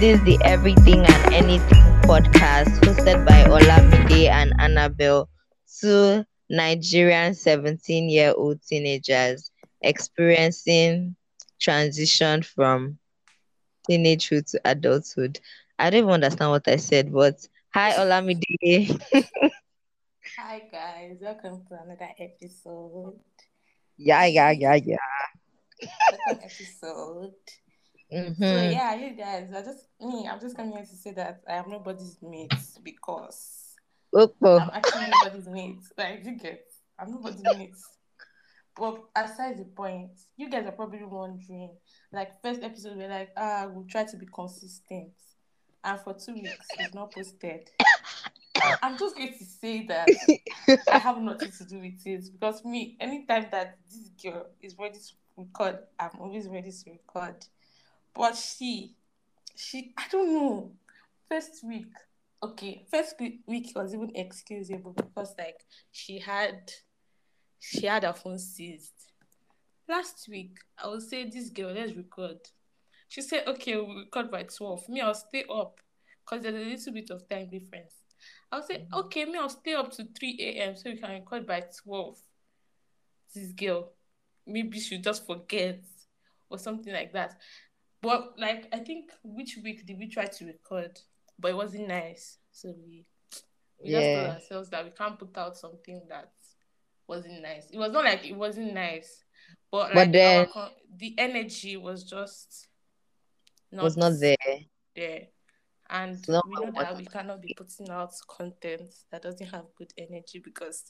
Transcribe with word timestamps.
This 0.00 0.18
is 0.18 0.24
the 0.24 0.38
Everything 0.44 1.00
and 1.06 1.34
Anything 1.34 1.82
podcast 2.02 2.68
hosted 2.80 3.24
by 3.26 3.44
Olamide 3.44 4.28
and 4.28 4.52
Annabelle, 4.58 5.28
two 5.80 6.24
Nigerian 6.50 7.34
17 7.34 8.08
year 8.08 8.34
old 8.36 8.60
teenagers 8.62 9.50
experiencing 9.82 11.16
transition 11.60 12.42
from 12.42 12.98
teenagehood 13.88 14.50
to 14.50 14.60
adulthood. 14.64 15.40
I 15.78 15.90
don't 15.90 16.00
even 16.02 16.10
understand 16.10 16.50
what 16.50 16.68
I 16.68 16.76
said, 16.76 17.12
but 17.12 17.46
hi, 17.72 17.92
Olamide. 17.92 19.00
Hi 20.38 20.62
guys, 20.72 21.18
welcome 21.20 21.62
to 21.68 21.74
another 21.82 22.08
episode. 22.18 23.20
yeah, 23.96 24.24
yeah, 24.26 24.50
yeah, 24.50 24.74
yeah. 24.74 24.96
Second 25.80 26.40
episode. 26.42 27.34
So 28.10 28.16
Mm-hmm. 28.16 28.72
yeah, 28.72 28.94
you 28.94 29.10
guys, 29.16 29.50
I 29.54 29.62
just 29.62 29.88
me, 30.00 30.28
I'm 30.30 30.38
just 30.40 30.56
coming 30.56 30.72
here 30.76 30.84
to 30.84 30.96
say 30.96 31.12
that 31.12 31.42
I 31.48 31.54
am 31.54 31.70
nobody's 31.70 32.18
mate 32.22 32.52
because 32.82 33.74
I'm 34.42 34.68
Oh, 34.68 34.70
actually 34.72 35.06
nobody's 35.10 35.48
mate. 35.48 35.78
Like 35.96 36.24
you 36.24 36.32
get, 36.32 36.66
I'm 36.98 37.10
nobody's 37.10 37.42
mate. 37.42 37.74
But 38.76 39.04
aside 39.16 39.58
the 39.58 39.64
point, 39.64 40.10
you 40.36 40.50
guys 40.50 40.66
are 40.66 40.72
probably 40.72 41.04
wondering, 41.04 41.70
like 42.12 42.42
first 42.42 42.62
episode, 42.62 42.96
we're 42.96 43.08
like, 43.08 43.30
ah, 43.36 43.68
we'll 43.70 43.86
try 43.86 44.04
to 44.04 44.16
be 44.16 44.26
consistent, 44.26 45.12
and 45.82 46.00
for 46.00 46.14
two 46.14 46.34
weeks 46.34 46.68
we've 46.78 46.94
not 46.94 47.12
posted. 47.12 47.70
I'm 48.82 48.98
just 48.98 49.16
going 49.16 49.32
to 49.32 49.44
say 49.44 49.86
that 49.86 50.10
I 50.92 50.98
have 50.98 51.18
nothing 51.20 51.50
to 51.50 51.64
do 51.64 51.80
with 51.80 52.06
it 52.06 52.30
because 52.32 52.64
me, 52.64 52.96
anytime 53.00 53.46
that 53.50 53.78
this 53.90 54.10
girl 54.22 54.46
is 54.62 54.76
ready 54.78 54.98
to 54.98 55.12
record, 55.36 55.78
I'm 55.98 56.10
always 56.20 56.46
ready 56.48 56.70
to 56.70 56.90
record. 56.90 57.36
But 58.14 58.36
she, 58.36 58.94
she, 59.56 59.92
I 59.96 60.04
don't 60.10 60.32
know. 60.32 60.72
First 61.28 61.64
week, 61.64 61.92
okay, 62.42 62.84
first 62.90 63.16
week 63.18 63.72
was 63.74 63.94
even 63.94 64.12
excusable 64.14 64.92
because 64.92 65.34
like 65.38 65.64
she 65.90 66.18
had, 66.18 66.70
she 67.58 67.86
had 67.86 68.04
her 68.04 68.12
phone 68.12 68.38
seized. 68.38 68.92
Last 69.88 70.28
week, 70.28 70.58
I 70.82 70.88
would 70.88 71.02
say 71.02 71.28
this 71.28 71.50
girl, 71.50 71.72
let's 71.72 71.94
record. 71.94 72.38
She 73.08 73.22
said, 73.22 73.46
okay, 73.46 73.76
we'll 73.76 73.96
record 73.96 74.30
by 74.30 74.44
12. 74.44 74.88
Me, 74.88 75.00
I'll 75.00 75.14
stay 75.14 75.44
up 75.52 75.80
because 76.24 76.42
there's 76.42 76.54
a 76.54 76.70
little 76.70 76.92
bit 76.92 77.10
of 77.10 77.28
time 77.28 77.48
difference. 77.48 77.94
I'll 78.50 78.62
say, 78.62 78.86
mm. 78.90 78.98
okay, 79.00 79.24
me, 79.24 79.38
I'll 79.38 79.48
stay 79.48 79.74
up 79.74 79.90
to 79.92 80.04
3 80.04 80.38
a.m. 80.40 80.76
so 80.76 80.90
we 80.90 80.96
can 80.96 81.10
record 81.10 81.46
by 81.46 81.64
12. 81.84 82.18
This 83.34 83.52
girl, 83.52 83.92
maybe 84.46 84.80
she'll 84.80 85.00
just 85.00 85.26
forget 85.26 85.84
or 86.48 86.58
something 86.58 86.92
like 86.92 87.12
that. 87.12 87.36
But, 88.04 88.38
like, 88.38 88.68
I 88.72 88.78
think 88.78 89.10
which 89.24 89.58
week 89.64 89.86
did 89.86 89.98
we 89.98 90.08
try 90.08 90.26
to 90.26 90.46
record? 90.46 90.98
But 91.38 91.50
it 91.52 91.56
wasn't 91.56 91.88
nice. 91.88 92.38
So 92.52 92.74
we, 92.86 93.04
we 93.82 93.90
just 93.90 94.06
told 94.06 94.26
ourselves 94.36 94.70
that 94.70 94.84
we 94.84 94.90
can't 94.90 95.18
put 95.18 95.36
out 95.36 95.56
something 95.56 96.02
that 96.08 96.30
wasn't 97.08 97.42
nice. 97.42 97.70
It 97.72 97.78
was 97.78 97.92
not 97.92 98.04
like 98.04 98.24
it 98.24 98.36
wasn't 98.36 98.72
nice, 98.74 99.24
but 99.70 99.94
like 99.94 99.94
But 99.94 100.12
then- 100.12 100.48
our 100.54 100.70
the 100.96 101.14
energy 101.18 101.76
was 101.76 102.04
just 102.04 102.68
not 103.72 103.82
was 103.82 103.96
not 103.96 104.12
there. 104.20 104.36
there. 104.94 105.22
And 105.90 106.24
we 106.28 106.34
know 106.34 106.70
that 106.78 106.96
we 106.96 107.04
cannot 107.04 107.42
be 107.42 107.54
putting 107.56 107.90
out 107.90 108.12
content 108.28 108.88
that 109.10 109.22
doesn't 109.22 109.48
have 109.48 109.64
good 109.76 109.92
energy 109.98 110.40
because 110.42 110.84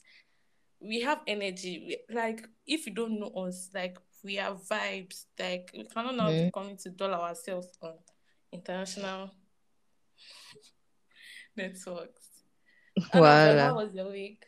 we 0.79 1.01
have 1.01 1.21
energy. 1.27 1.85
We- 2.09 2.15
Like 2.15 2.47
if 2.67 2.87
you 2.87 2.93
don't 2.95 3.19
know 3.19 3.29
us, 3.29 3.71
like 3.75 3.99
we 4.25 4.39
are 4.39 4.55
vibes. 4.55 5.27
Like 5.39 5.71
we 5.75 5.85
cannot 5.85 6.17
now 6.17 6.31
Mhm. 6.31 6.47
be 6.47 6.51
coming 6.53 6.77
to 6.79 6.91
doll 6.91 7.15
ourselves 7.15 7.69
on 7.83 7.95
international 8.53 9.31
networks. 11.57 12.21
Voila. 13.13 13.69
how 13.69 13.75
was 13.77 13.95
your 13.95 14.11
week? 14.11 14.45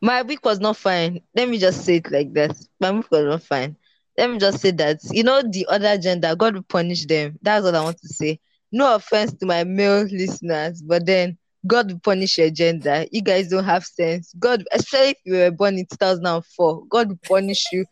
My 0.00 0.22
week 0.22 0.44
was 0.44 0.58
not 0.58 0.76
fine. 0.76 1.20
Let 1.34 1.48
me 1.48 1.58
just 1.58 1.84
say 1.84 1.96
it 1.96 2.10
like 2.10 2.32
that. 2.34 2.56
My 2.80 2.90
week 2.90 3.10
was 3.10 3.24
not 3.24 3.42
fine. 3.42 3.76
Let 4.18 4.30
me 4.30 4.38
just 4.38 4.60
say 4.60 4.72
that, 4.72 4.98
you 5.10 5.22
know, 5.22 5.42
the 5.42 5.66
other 5.70 5.96
gender, 5.96 6.34
God 6.36 6.54
will 6.54 6.62
punish 6.64 7.06
them. 7.06 7.38
That's 7.40 7.64
what 7.64 7.74
I 7.74 7.82
want 7.82 7.98
to 7.98 8.08
say. 8.08 8.40
No 8.70 8.94
offense 8.94 9.32
to 9.34 9.46
my 9.46 9.64
male 9.64 10.02
listeners, 10.02 10.82
but 10.82 11.06
then 11.06 11.38
God 11.66 11.90
will 11.90 12.00
punish 12.00 12.36
your 12.36 12.50
gender. 12.50 13.06
You 13.12 13.22
guys 13.22 13.48
don't 13.48 13.64
have 13.64 13.84
sense. 13.84 14.34
God, 14.38 14.64
especially 14.72 15.10
if 15.10 15.16
you 15.24 15.34
were 15.34 15.50
born 15.50 15.78
in 15.78 15.86
2004, 15.86 16.86
God 16.90 17.08
will 17.08 17.18
punish 17.24 17.64
you. 17.72 17.86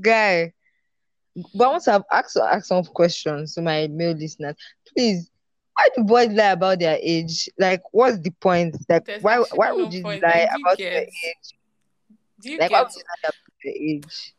Guy. 0.00 0.52
But 1.54 1.64
I 1.64 1.68
want 1.68 1.84
to 1.84 1.92
have 1.92 2.04
ask, 2.12 2.36
ask 2.36 2.66
some 2.66 2.84
questions 2.84 3.54
to 3.54 3.62
my 3.62 3.86
male 3.88 4.12
listeners. 4.14 4.54
Please, 4.88 5.30
why 5.74 5.88
do 5.96 6.04
boys 6.04 6.28
lie 6.28 6.50
about 6.52 6.80
their 6.80 6.98
age? 7.00 7.48
Like, 7.58 7.80
what's 7.92 8.18
the 8.20 8.30
point? 8.30 8.76
Like, 8.88 9.06
There's 9.06 9.22
why 9.22 9.38
why 9.54 9.68
no 9.70 9.76
would 9.76 9.92
you 9.94 10.02
point. 10.02 10.22
lie 10.22 10.46
you 10.54 10.62
about 10.62 10.78
your 10.78 10.88
age? 10.90 11.06
Do 12.40 12.50
you 12.50 12.58
Like, 12.58 12.70
why 12.70 12.82
would 12.82 12.92
you 12.94 13.02
lie 13.02 13.28
about 13.28 13.64
your 13.64 13.74
age? 13.74 14.34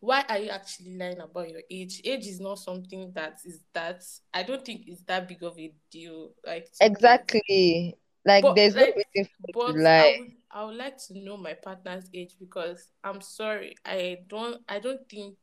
why 0.00 0.24
are 0.28 0.38
you 0.38 0.50
actually 0.50 0.96
lying 0.96 1.20
about 1.20 1.48
your 1.48 1.62
age? 1.70 2.00
Age 2.04 2.26
is 2.26 2.40
not 2.40 2.58
something 2.58 3.12
that 3.14 3.38
is 3.44 3.60
that 3.72 4.02
I 4.34 4.42
don't 4.42 4.64
think 4.64 4.82
it's 4.88 5.02
that 5.02 5.28
big 5.28 5.44
of 5.44 5.56
a 5.58 5.72
deal. 5.92 6.30
Like. 6.44 6.66
Exactly. 6.80 7.96
Like, 8.24 8.44
But, 8.44 8.54
there's 8.56 8.74
like, 8.74 8.94
no 8.96 9.02
reason 9.14 9.30
for 9.40 9.52
But 9.52 9.72
to 9.72 9.78
lie. 9.78 9.98
I 10.00 10.18
would 10.20 10.32
I 10.54 10.64
would 10.64 10.76
like 10.76 10.98
to 11.08 11.18
know 11.18 11.36
my 11.36 11.54
partner's 11.54 12.04
age 12.14 12.34
because 12.38 12.88
I'm 13.02 13.20
sorry, 13.20 13.74
I 13.84 14.18
don't 14.28 14.60
I 14.68 14.78
don't 14.78 15.08
think 15.08 15.36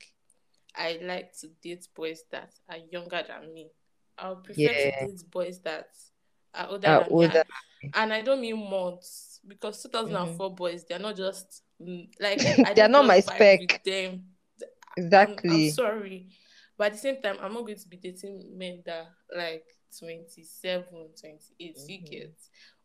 I 0.75 0.99
like 1.01 1.33
to 1.39 1.47
date 1.61 1.87
boys 1.95 2.23
that 2.31 2.51
are 2.69 2.77
younger 2.91 3.23
than 3.27 3.53
me. 3.53 3.69
I 4.17 4.29
would 4.29 4.43
prefer 4.43 4.61
Yeah. 4.61 4.91
to 5.01 5.07
date 5.07 5.23
boys 5.31 5.59
that 5.61 5.87
are 6.53 6.67
older 6.69 6.87
Are 6.87 6.99
than 6.99 7.07
older. 7.11 7.43
And, 7.83 7.95
and 7.95 8.13
I 8.13 8.21
don't 8.21 8.41
mean 8.41 8.69
months 8.69 9.39
because 9.47 9.81
2004 9.83 10.55
boys 10.55 10.85
they're 10.87 10.99
not 10.99 11.15
just 11.15 11.63
mm, 11.81 12.07
like 12.19 12.37
Mm-hmm. 12.39 12.73
They're 12.75 12.87
don't 12.87 13.07
my 13.07 13.19
spec. 13.19 13.59
with 13.61 13.83
them. 13.83 14.23
I'm, 14.87 14.97
I'm 14.97 15.05
Exactly. 15.05 15.69
sorry. 15.71 16.27
But 16.77 16.87
at 16.87 16.93
the 16.93 16.99
same 16.99 17.21
time, 17.21 17.37
I'm 17.41 17.53
not 17.53 17.65
going 17.65 17.77
to 17.77 17.87
be 17.89 17.97
dating 17.97 18.57
men 18.57 18.81
that 18.85 19.07
like 19.35 19.65
27, 19.97 20.83
28, 21.19 21.77
you 21.87 21.99
Mhm. 21.99 22.09
get, 22.09 22.33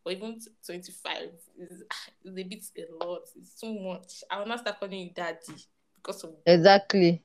or 0.04 0.12
even 0.12 0.40
25. 0.66 1.30
is, 1.58 1.82
a 2.26 2.30
bit 2.30 2.64
a 2.78 3.04
lot. 3.04 3.22
It's 3.36 3.58
too 3.60 3.78
much. 3.78 4.22
I 4.30 4.38
will 4.38 4.46
not 4.46 4.60
start 4.60 4.78
calling 4.80 4.98
you 5.00 5.10
daddy 5.10 5.38
because 5.96 6.24
of 6.24 6.34
Exactly. 6.46 7.22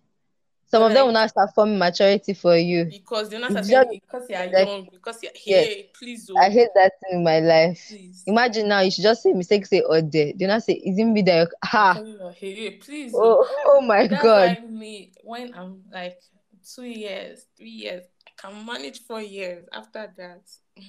Some 0.71 0.83
of 0.83 0.93
them 0.93 1.07
will 1.07 1.13
not 1.13 1.27
start 1.31 1.49
forming 1.55 1.79
maturity 1.79 2.33
for 2.35 2.55
you. 2.55 2.85
because 2.85 3.27
they're 3.29 3.39
not 3.39 3.51
saying 3.53 3.65
just- 3.65 3.89
because 3.89 4.29
you're 4.29 4.39
like- 4.51 4.67
young, 4.67 4.87
because 4.91 5.23
you're 5.23 5.31
Yes. 5.43 5.67
hey, 5.67 5.89
please, 5.97 6.29
I 6.37 6.45
oh, 6.47 6.51
hate 6.51 6.69
that 6.75 6.91
thing 7.01 7.17
in 7.19 7.23
my 7.23 7.39
life. 7.39 7.85
please. 7.87 8.23
Imagine 8.27 8.67
now 8.67 8.81
you 8.81 8.91
should 8.91 9.01
just 9.01 9.23
say 9.23 9.33
mistake, 9.33 9.65
say 9.65 9.81
or 9.81 10.01
there. 10.03 10.31
Do 10.33 10.45
not 10.45 10.61
say 10.61 10.73
isn't 10.73 11.11
that 11.23 11.47
I'm 11.63 11.69
ha. 11.69 12.03
hey, 12.35 12.53
hey, 12.53 12.71
please. 12.77 13.13
oh. 13.15 13.43
Oh, 13.49 13.63
oh 13.77 13.81
my 13.81 14.05
That's 14.05 14.21
god. 14.21 14.57
why 14.61 14.67
me 14.67 15.11
when 15.23 15.55
I'm 15.55 15.83
like 15.91 16.19
two 16.75 16.83
years, 16.83 17.47
three 17.57 17.69
years, 17.71 18.03
I 18.05 18.18
can 18.41 18.65
manage 18.65 19.01
four 19.05 19.21
years 19.21 19.65
after 19.73 20.11
that. 20.17 20.41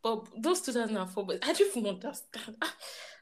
But 0.00 0.28
those 0.40 0.60
2004 0.60 1.26
boys, 1.26 1.40
I 1.42 1.52
don't 1.52 1.76
even 1.76 1.94
understand. 1.94 2.56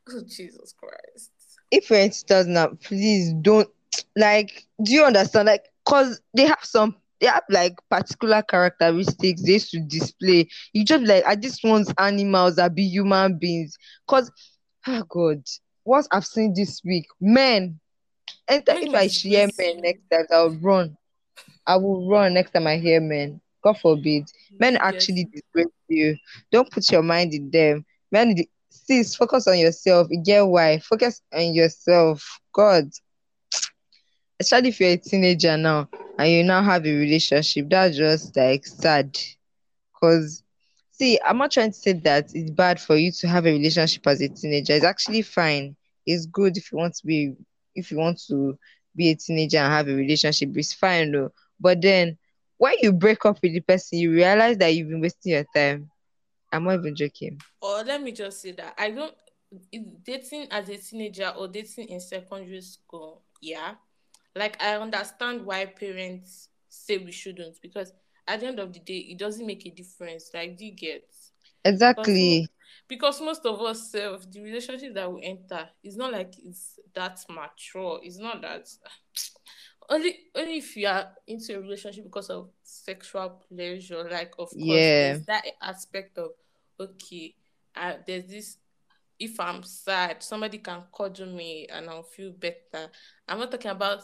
Oh 0.08 0.22
Jesus 0.28 0.72
Christ. 0.78 1.32
if 1.72 1.90
you're 1.90 1.98
in 1.98 2.10
2000 2.10 2.80
please 2.80 3.32
don't 3.42 3.68
like 4.16 4.66
do 4.84 4.92
you 4.92 5.02
understand 5.04 5.46
like 5.46 5.64
because 5.84 6.20
they 6.32 6.46
have 6.46 6.62
some 6.62 6.94
they 7.20 7.26
have 7.26 7.42
like 7.50 7.74
particular 7.90 8.40
characteristics 8.42 9.42
they 9.42 9.58
should 9.58 9.88
display 9.88 10.46
you 10.72 10.84
just 10.84 11.02
like 11.02 11.24
I 11.26 11.34
just 11.34 11.64
want 11.64 11.92
animals 11.98 12.54
that 12.54 12.76
be 12.76 12.84
human 12.84 13.36
beings 13.36 13.76
because 14.06 14.30
oh 14.86 14.98
ah, 14.98 15.02
god 15.08 15.42
what 15.82 16.06
i've 16.12 16.24
seen 16.26 16.54
this 16.54 16.80
week 16.84 17.06
men 17.20 17.80
and 18.46 18.62
if 18.68 18.94
i 18.94 19.06
hear 19.06 19.48
men 19.58 19.80
next 19.80 20.02
time 20.08 20.26
i'll 20.30 20.50
run 20.50 20.96
i 21.66 21.74
will 21.74 22.08
run 22.08 22.34
next 22.34 22.52
time 22.52 22.68
i 22.68 22.76
hear 22.76 23.00
men 23.00 23.40
god 23.66 23.78
forbid 23.78 24.24
men 24.58 24.76
get- 24.88 24.90
actually 24.90 25.24
disgrace 25.32 25.66
you. 25.88 26.16
Don't 26.52 26.70
put 26.70 26.90
your 26.92 27.02
mind 27.02 27.34
in 27.34 27.50
them. 27.50 27.84
Men 28.12 28.34
sis 28.70 29.14
focus 29.16 29.46
on 29.48 29.58
yourself. 29.58 30.08
Get 30.24 30.42
why? 30.46 30.78
Focus 30.78 31.22
on 31.34 31.54
yourself. 31.54 32.40
God. 32.52 32.90
Especially 34.40 34.68
if 34.68 34.80
you're 34.80 34.90
a 34.90 34.96
teenager 34.96 35.56
now 35.56 35.88
and 36.18 36.30
you 36.30 36.42
now 36.44 36.62
have 36.62 36.86
a 36.86 36.92
relationship 36.92 37.68
that's 37.70 37.96
just 37.96 38.36
like 38.36 38.66
sad. 38.66 39.16
Because 39.92 40.42
see 40.90 41.18
i'm 41.24 41.38
not 41.38 41.50
trying 41.52 41.70
to 41.72 41.78
say 41.78 41.92
that 41.92 42.30
it's 42.34 42.50
bad 42.50 42.80
for 42.80 42.96
you 42.96 43.10
to 43.12 43.28
have 43.28 43.46
a 43.46 43.52
relationship 43.52 44.06
as 44.06 44.20
a 44.20 44.28
teenager. 44.28 44.74
It's 44.74 44.84
actually 44.84 45.22
fine. 45.22 45.76
It's 46.06 46.26
good 46.26 46.56
if 46.56 46.72
you 46.72 46.78
want 46.78 46.94
to 46.96 47.06
be 47.06 47.34
if 47.74 47.90
you 47.90 47.98
want 47.98 48.20
to 48.28 48.58
be 48.96 49.10
a 49.10 49.16
teenager 49.16 49.58
and 49.58 49.72
have 49.72 49.88
a 49.88 49.94
relationship. 49.94 50.50
It's 50.56 50.74
fine 50.74 51.12
though. 51.12 51.32
But 51.60 51.82
then 51.82 52.18
when 52.58 52.74
you 52.80 52.92
break 52.92 53.24
up 53.24 53.38
with 53.42 53.52
the 53.52 53.60
person 53.60 53.98
you 53.98 54.12
realize 54.12 54.56
that 54.56 54.74
you've 54.74 54.88
been 54.88 55.00
wasting 55.00 55.32
your 55.32 55.44
time 55.54 55.90
i'm 56.52 56.64
not 56.64 56.74
even 56.74 56.94
joking 56.94 57.38
Or 57.60 57.82
let 57.82 58.02
me 58.02 58.12
just 58.12 58.40
say 58.40 58.52
that 58.52 58.74
I 58.78 58.90
don't 58.90 59.14
dating 60.04 60.48
as 60.50 60.68
a 60.68 60.76
teenager 60.76 61.28
or 61.36 61.48
dating 61.48 61.88
in 61.88 62.00
secondary 62.00 62.60
school, 62.60 63.22
yeah. 63.40 63.74
Like 64.34 64.62
I 64.62 64.76
understand 64.76 65.44
why 65.46 65.64
parents 65.66 66.48
say 66.68 66.98
we 66.98 67.12
shouldn't 67.12 67.60
because 67.62 67.92
at 68.28 68.40
the 68.40 68.46
end 68.46 68.58
of 68.58 68.72
the 68.72 68.80
day, 68.80 68.98
it 68.98 69.18
doesn't 69.18 69.46
make 69.46 69.64
a 69.66 69.70
difference. 69.70 70.30
Like, 70.34 70.58
do 70.58 70.66
you 70.66 70.74
get? 70.74 71.08
Exactly. 71.64 72.48
Because, 72.88 73.16
because 73.16 73.20
most 73.20 73.46
of 73.46 73.60
us 73.60 73.90
self, 73.90 74.30
the 74.30 74.40
relationship 74.42 74.94
that 74.94 75.10
we 75.10 75.22
enter 75.22 75.68
is 75.82 75.96
not 75.96 76.12
like 76.12 76.34
it's 76.38 76.78
that 76.94 77.24
mature. 77.28 78.00
It's 78.02 78.18
not 78.18 78.42
that 78.42 78.68
only 79.88 80.16
only 80.34 80.58
if 80.58 80.76
you 80.76 80.88
are 80.88 81.08
into 81.26 81.56
a 81.56 81.60
relationship 81.60 82.04
because 82.04 82.30
of 82.30 82.50
sexual 82.62 83.42
pleasure, 83.48 84.08
like 84.10 84.32
of 84.38 84.50
course 84.50 84.56
Yeah. 84.56 85.18
that 85.26 85.44
aspect 85.62 86.18
of 86.18 86.30
okay, 86.78 87.34
uh, 87.74 87.94
there's 88.06 88.26
this 88.26 88.58
if 89.18 89.40
I'm 89.40 89.62
sad, 89.62 90.22
somebody 90.22 90.58
can 90.58 90.82
cuddle 90.94 91.32
me 91.32 91.66
and 91.72 91.88
I'll 91.88 92.02
feel 92.02 92.32
better. 92.32 92.90
I'm 93.26 93.38
not 93.38 93.50
talking 93.50 93.70
about 93.70 94.02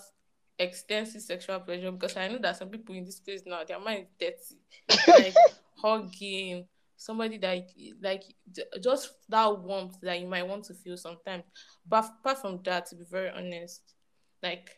extensive 0.58 1.20
sexual 1.22 1.60
pleasure 1.60 1.90
because 1.92 2.16
I 2.16 2.28
know 2.28 2.38
that 2.38 2.56
some 2.56 2.70
people 2.70 2.94
in 2.94 3.04
this 3.04 3.20
place 3.20 3.42
now 3.44 3.64
their 3.64 3.80
mind 3.80 4.06
is 4.20 4.54
dirty. 4.88 5.02
like 5.08 5.34
hugging 5.82 6.66
somebody 6.96 7.36
that 7.38 7.66
like 8.00 8.22
just 8.80 9.10
that 9.28 9.58
warmth 9.60 10.00
that 10.02 10.20
you 10.20 10.26
might 10.28 10.46
want 10.46 10.64
to 10.64 10.74
feel 10.74 10.96
sometimes. 10.96 11.44
But 11.86 12.04
apart 12.20 12.40
from 12.40 12.60
that, 12.64 12.86
to 12.86 12.96
be 12.96 13.04
very 13.10 13.30
honest, 13.30 13.82
like 14.42 14.70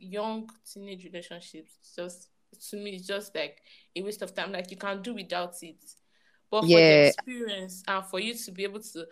young 0.00 0.48
teenage 0.72 1.04
relationships 1.04 1.72
just 1.96 2.28
to 2.70 2.76
me 2.76 2.96
it's 2.96 3.06
just 3.06 3.34
like 3.34 3.62
a 3.94 4.02
waste 4.02 4.22
of 4.22 4.34
time. 4.34 4.52
Like 4.52 4.70
you 4.70 4.76
can 4.76 5.02
do 5.02 5.14
without 5.14 5.54
it. 5.62 5.82
But 6.50 6.62
for 6.62 6.68
the 6.68 6.78
Yeah. 6.78 7.06
experience 7.06 7.82
and 7.86 8.04
for 8.06 8.18
you 8.18 8.34
to 8.34 8.50
be 8.50 8.64
able 8.64 8.80
to 8.80 9.06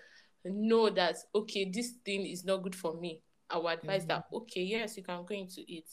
know 0.45 0.91
that 0.91 1.17
okay, 1.35 1.71
this 1.71 1.93
thing 2.05 2.27
is 2.27 2.45
not 2.45 2.63
good 2.63 2.75
for 2.75 2.95
me, 2.95 3.23
I 3.51 3.59
would 3.59 3.79
advise 3.79 4.07
that 4.07 4.25
mm-hmm. 4.27 4.37
okay, 4.37 4.63
yes, 4.63 4.97
you 4.97 5.03
can 5.03 5.25
go 5.25 5.35
into 5.35 5.63
it. 5.69 5.89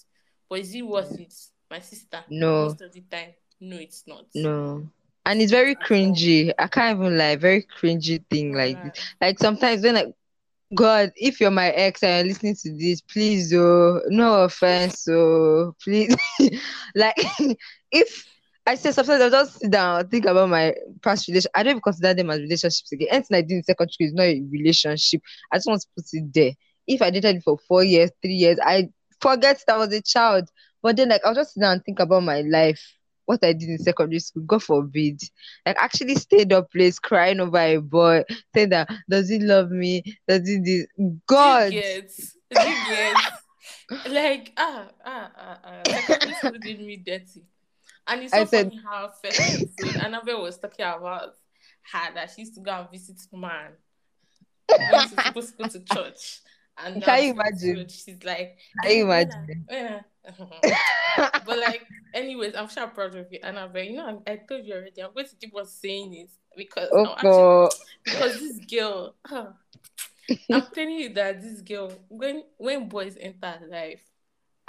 But 0.49 0.59
is 0.59 0.73
it 0.73 0.81
worth 0.81 1.19
it? 1.19 1.33
My 1.69 1.79
sister, 1.79 2.23
No. 2.29 2.63
most 2.63 2.81
of 2.81 2.93
the 2.93 3.01
time, 3.01 3.33
no, 3.59 3.77
it's 3.77 4.03
not. 4.07 4.25
No. 4.33 4.87
And 5.25 5.41
it's 5.41 5.51
very 5.51 5.75
cringy. 5.75 6.53
I 6.59 6.67
can't 6.67 6.99
even 6.99 7.17
lie. 7.17 7.35
Very 7.35 7.63
cringy 7.63 8.23
thing 8.29 8.53
like 8.53 8.81
this. 8.83 9.15
Like 9.19 9.39
sometimes 9.39 9.81
when 9.81 9.95
like 9.95 10.15
God, 10.73 11.11
if 11.15 11.39
you're 11.39 11.51
my 11.51 11.69
ex 11.69 12.01
and 12.03 12.25
you're 12.25 12.33
listening 12.33 12.55
to 12.63 12.77
this, 12.77 13.01
please 13.01 13.53
oh, 13.53 14.01
no 14.07 14.43
offense, 14.43 15.03
so 15.03 15.75
please 15.83 16.15
like 16.95 17.15
if 17.91 18.25
I 18.65 18.73
say 18.75 18.91
sometimes 18.91 19.21
I'll 19.21 19.29
just 19.29 19.59
sit 19.59 19.71
down 19.71 20.07
think 20.09 20.25
about 20.25 20.49
my 20.49 20.73
past 21.03 21.27
relation. 21.27 21.51
I 21.53 21.61
don't 21.63 21.71
even 21.71 21.81
consider 21.81 22.15
them 22.15 22.31
as 22.31 22.39
relationships 22.39 22.91
again. 22.91 23.09
Anything 23.11 23.37
I 23.37 23.41
did 23.41 23.51
in 23.51 23.63
secondary 23.63 23.95
is 23.99 24.13
not 24.13 24.23
a 24.23 24.41
relationship. 24.49 25.21
I 25.51 25.57
just 25.57 25.67
want 25.67 25.81
to 25.81 25.87
put 25.95 26.05
it 26.11 26.33
there. 26.33 26.51
If 26.87 27.01
I 27.01 27.11
dated 27.11 27.43
for 27.43 27.57
four 27.67 27.83
years, 27.83 28.09
three 28.21 28.33
years, 28.33 28.57
I 28.63 28.89
forget 29.21 29.61
that 29.67 29.75
I 29.75 29.77
was 29.77 29.93
a 29.93 30.01
child. 30.01 30.49
But 30.81 30.97
then 30.97 31.09
like 31.09 31.21
I'll 31.25 31.35
just 31.35 31.53
sit 31.53 31.61
down 31.61 31.73
and 31.73 31.83
think 31.85 31.99
about 31.99 32.23
my 32.23 32.41
life, 32.41 32.81
what 33.25 33.43
I 33.43 33.53
did 33.53 33.69
in 33.69 33.77
secondary 33.77 34.19
school. 34.19 34.43
God 34.43 34.63
forbid. 34.63 35.21
Like 35.65 35.77
actually 35.79 36.15
stayed 36.15 36.53
up 36.53 36.69
late 36.73 37.01
crying 37.01 37.39
over 37.39 37.57
a 37.57 37.77
boy, 37.77 38.23
saying 38.53 38.69
that 38.69 38.89
does 39.09 39.29
he 39.29 39.39
love 39.39 39.71
me? 39.71 40.03
Does 40.27 40.47
he 40.47 40.57
this? 40.59 40.85
God. 41.27 41.71
You 41.73 41.81
get? 41.81 42.11
You 42.51 42.75
get? 42.89 43.15
like 44.09 44.51
ah 44.57 44.87
ah 45.05 45.31
ah 45.37 45.59
ah. 45.63 45.81
Secondary 46.07 46.33
school 46.35 46.59
did 46.59 46.79
me 46.79 46.97
dirty, 46.97 47.43
and 48.07 48.21
it's 48.23 48.33
so 48.33 48.39
I 48.39 48.45
said- 48.45 48.69
funny 48.69 48.81
how 48.83 49.11
first 49.23 49.39
episode 49.39 50.03
Annabelle 50.03 50.41
was 50.41 50.57
talking 50.57 50.85
about 50.85 51.33
her 51.93 52.13
that 52.15 52.31
she 52.31 52.41
used 52.41 52.55
to 52.55 52.61
go 52.61 52.71
and 52.71 52.89
visit 52.91 53.17
man 53.31 53.71
when 54.67 55.01
she's 55.01 55.23
supposed 55.23 55.57
to 55.57 55.63
go 55.63 55.69
to 55.69 55.79
church. 55.83 56.39
And 56.77 57.03
Can 57.03 57.23
you 57.23 57.31
imagine? 57.31 57.87
She's 57.89 58.23
like, 58.23 58.57
Can 58.83 58.91
you 58.97 59.11
"Eh, 59.11 59.17
I- 59.17 59.21
imagine? 59.21 59.65
when 59.67 59.87
I-" 59.87 61.29
but 61.45 61.57
like, 61.59 61.81
anyways, 62.13 62.55
I'm 62.55 62.67
sure 62.67 62.83
I'm 62.83 62.91
proud 62.91 63.15
of 63.15 63.31
you, 63.31 63.39
Annabelle. 63.43 63.83
You 63.83 63.97
know, 63.97 64.23
I, 64.27 64.31
I 64.31 64.35
told 64.37 64.65
you 64.65 64.73
already. 64.73 65.01
I'm 65.01 65.13
going 65.13 65.27
to 65.27 65.35
keep 65.35 65.55
on 65.55 65.65
saying 65.65 66.13
it 66.15 66.29
because 66.57 66.89
Oh, 66.91 67.13
actually 67.17 67.69
because 68.05 68.39
this 68.39 68.59
girl 68.59 69.15
ah, 69.29 69.53
i'm 70.51 70.63
telling 70.73 70.95
you 70.95 71.09
that 71.13 71.41
this 71.41 71.61
girl 71.61 71.91
when 72.07 72.43
when 72.57 72.87
boys 72.87 73.17
enter 73.19 73.59
life 73.69 74.01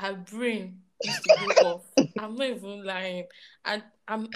her 0.01 0.15
brain 0.15 0.81
used 1.03 1.23
to 1.23 1.31
go 1.31 1.47
off 1.61 1.85
i'm 2.19 2.35
not 2.35 2.49
even 2.49 2.85
lying 2.85 3.25
and 3.65 3.83
i'm 4.09 4.27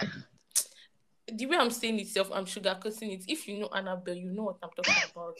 the 1.32 1.46
way 1.46 1.56
i'm 1.56 1.70
saying 1.70 1.98
it 1.98 2.06
self 2.08 2.30
i'm 2.32 2.44
sugarcoating 2.44 3.12
it 3.12 3.24
if 3.28 3.48
you 3.48 3.58
know 3.58 3.68
annabelle 3.74 4.14
you 4.14 4.30
know 4.32 4.44
what 4.44 4.56
i'm 4.62 4.70
talking 4.76 5.02
about 5.10 5.34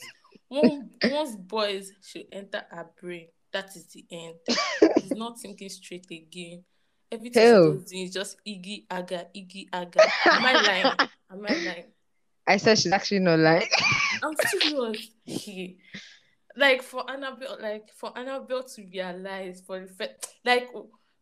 once 0.51 1.37
boys 1.37 1.93
should 2.03 2.27
enter 2.33 2.63
her 2.71 2.87
brain 3.01 3.29
that 3.53 3.75
is 3.77 3.87
the 3.87 4.05
end 4.11 4.35
she's 5.01 5.13
not 5.13 5.39
thinking 5.41 5.69
straight 5.69 6.07
again 6.11 6.63
everything 7.11 7.43
Hell. 7.43 7.73
she 7.73 7.79
does 7.79 7.93
is 7.93 8.13
just 8.13 8.37
iggy 8.47 8.85
aga 8.91 9.27
iggy 9.35 9.69
aga 9.73 10.01
am 10.27 10.47
i 10.47 10.53
lying 10.53 10.87
am 11.31 11.47
i 11.47 11.55
lying 11.65 11.85
I 12.51 12.57
said 12.57 12.81
she's 12.81 12.91
actually 12.91 13.21
not 13.21 13.39
lying. 13.39 13.69
I'm 14.25 14.35
serious. 14.59 15.09
He, 15.25 15.79
like 16.57 16.83
for 16.83 17.09
Annabelle, 17.09 17.59
like 17.61 17.91
for 17.95 18.17
Annabelle 18.19 18.65
to 18.65 18.83
realize 18.93 19.63
for 19.65 19.79
the 19.79 19.87
fact, 19.87 20.27
like 20.45 20.69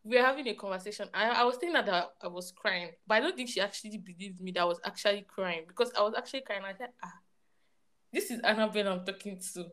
we're 0.05 0.25
having 0.25 0.49
a 0.49 0.55
conversation. 0.55 1.07
I, 1.13 1.29
I 1.29 1.45
was 1.45 1.57
thinking 1.57 1.75
that 1.75 1.89
I, 1.91 2.05
I 2.25 2.29
was 2.29 2.51
crying, 2.53 2.93
but 3.07 3.17
I 3.17 3.21
don't 3.21 3.37
think 3.37 3.51
she 3.51 3.61
actually 3.61 3.99
believed 3.99 4.41
me 4.41 4.53
that 4.53 4.63
I 4.63 4.65
was 4.65 4.81
actually 4.87 5.27
crying 5.29 5.65
because 5.69 5.93
I 5.99 6.03
was 6.03 6.15
actually 6.17 6.41
crying. 6.41 6.63
I 6.65 6.73
said, 6.73 6.91
ah, 7.05 7.13
this 8.13 8.31
is 8.31 8.41
Annabelle 8.41 8.93
I'm 8.93 9.05
talking 9.05 9.41
to. 9.55 9.67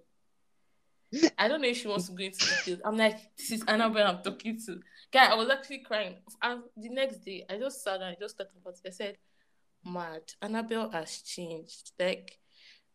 I 1.38 1.48
don't 1.48 1.62
know 1.62 1.68
if 1.68 1.78
she 1.78 1.88
wants 1.88 2.08
to 2.08 2.14
go 2.14 2.24
into 2.24 2.40
details. 2.40 2.82
I'm 2.84 2.98
like, 2.98 3.18
this 3.38 3.52
is 3.52 3.64
Annabelle 3.68 4.08
I'm 4.08 4.24
talking 4.24 4.60
to. 4.66 4.80
Guy, 5.12 5.26
I 5.28 5.36
was 5.36 5.50
actually 5.50 5.80
crying. 5.80 6.16
And 6.42 6.62
the 6.76 6.90
next 6.90 7.18
day, 7.18 7.46
I 7.50 7.58
just 7.58 7.84
sat 7.84 7.96
and 7.96 8.06
I 8.06 8.18
just 8.20 8.38
thought 8.38 8.48
about 8.60 8.74
it. 8.74 8.88
I 8.88 8.92
said, 8.92 9.18
mad. 9.86 10.22
Annabelle 10.42 10.90
has 10.90 11.22
changed. 11.22 11.92
Like, 12.00 12.38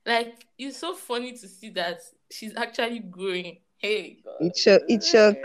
like 0.05 0.47
it's 0.59 0.79
so 0.79 0.95
funny 0.95 1.33
to 1.33 1.49
see 1.49 1.71
that 1.71 2.01
she's 2.31 2.55
actually 2.57 3.01
growing. 3.01 3.59
Hey, 3.79 4.19
God. 4.25 4.35
It 4.41 4.57
shook- 4.57 4.83
it 4.89 5.05
shook. 5.05 5.37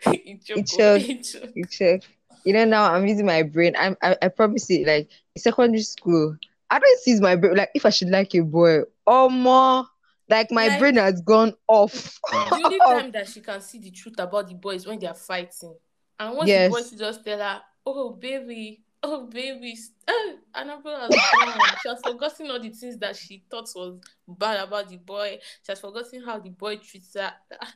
it 0.06 0.44
shook. 0.44 0.58
It 0.58 0.70
oh, 0.80 0.98
shook. 0.98 1.50
It 1.56 1.72
shook. 1.72 2.02
You. 2.04 2.10
You 2.44 2.54
know 2.54 2.64
now 2.64 2.94
I'm 2.94 3.06
using 3.06 3.26
my 3.26 3.42
brain. 3.42 3.74
I'm 3.78 3.96
I, 4.02 4.16
I 4.22 4.28
promise 4.28 4.70
it. 4.70 4.86
Like 4.86 5.10
secondary 5.36 5.82
school, 5.82 6.36
I 6.70 6.78
don't 6.78 7.00
see 7.00 7.18
my 7.20 7.36
brain. 7.36 7.56
Like 7.56 7.70
if 7.74 7.84
I 7.84 7.90
should 7.90 8.08
like 8.10 8.34
a 8.34 8.40
boy 8.40 8.80
or 9.06 9.28
more, 9.30 9.84
like 10.28 10.50
my 10.50 10.68
Like- 10.68 10.78
brain 10.78 10.96
has 10.96 11.20
gone 11.20 11.54
off. 11.66 12.18
The 12.30 12.48
only 12.64 12.78
time 12.78 13.10
that 13.12 13.28
she 13.28 13.40
can 13.40 13.60
see 13.60 13.78
the 13.78 13.90
truth 13.90 14.18
about 14.18 14.48
the 14.48 14.54
boys 14.54 14.86
when 14.86 14.98
they 14.98 15.06
are 15.08 15.14
fighting, 15.14 15.74
and 16.18 16.36
once 16.36 16.48
Yes. 16.48 16.70
the 16.70 16.76
boys 16.78 16.90
just 16.92 17.24
tell 17.24 17.38
her, 17.38 17.60
"Oh 17.84 18.10
baby, 18.10 18.84
oh 19.02 19.26
baby," 19.26 19.72
eh, 20.06 20.12
oh, 20.12 20.38
Annabelle 20.54 21.00
has 21.00 21.10
gone. 21.10 21.58
she 21.82 21.88
has 21.88 22.00
forgotten 22.02 22.50
all 22.50 22.60
the 22.60 22.68
things 22.70 22.96
that 22.98 23.16
she 23.16 23.42
thought 23.50 23.68
was 23.74 23.98
bad 24.28 24.60
about 24.66 24.88
the 24.88 24.96
boy. 24.98 25.38
She 25.66 25.72
has 25.72 25.80
forgotten 25.80 26.22
how 26.24 26.38
the 26.38 26.50
boy 26.50 26.76
treats 26.76 27.14
her. 27.14 27.32
Ah, 27.60 27.74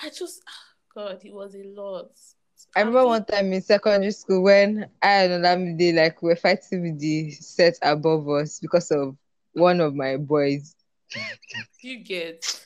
I 0.00 0.10
just, 0.10 0.42
ah, 0.46 0.74
God, 0.94 1.20
it 1.24 1.32
was 1.32 1.54
a 1.54 1.62
lot. 1.64 2.10
I 2.76 2.80
remember 2.80 3.06
one 3.06 3.24
time 3.24 3.52
in 3.52 3.62
secondary 3.62 4.10
school 4.10 4.42
when 4.42 4.88
I 5.00 5.24
and 5.24 5.44
Olamide 5.44 5.94
like 5.94 6.20
we 6.22 6.30
were 6.30 6.36
fighting 6.36 6.82
with 6.82 6.98
the 6.98 7.30
set 7.30 7.78
above 7.82 8.28
us 8.28 8.58
because 8.58 8.90
of 8.90 9.16
one 9.52 9.80
of 9.80 9.94
my 9.94 10.16
boys. 10.16 10.74
You 11.80 12.02
get. 12.02 12.64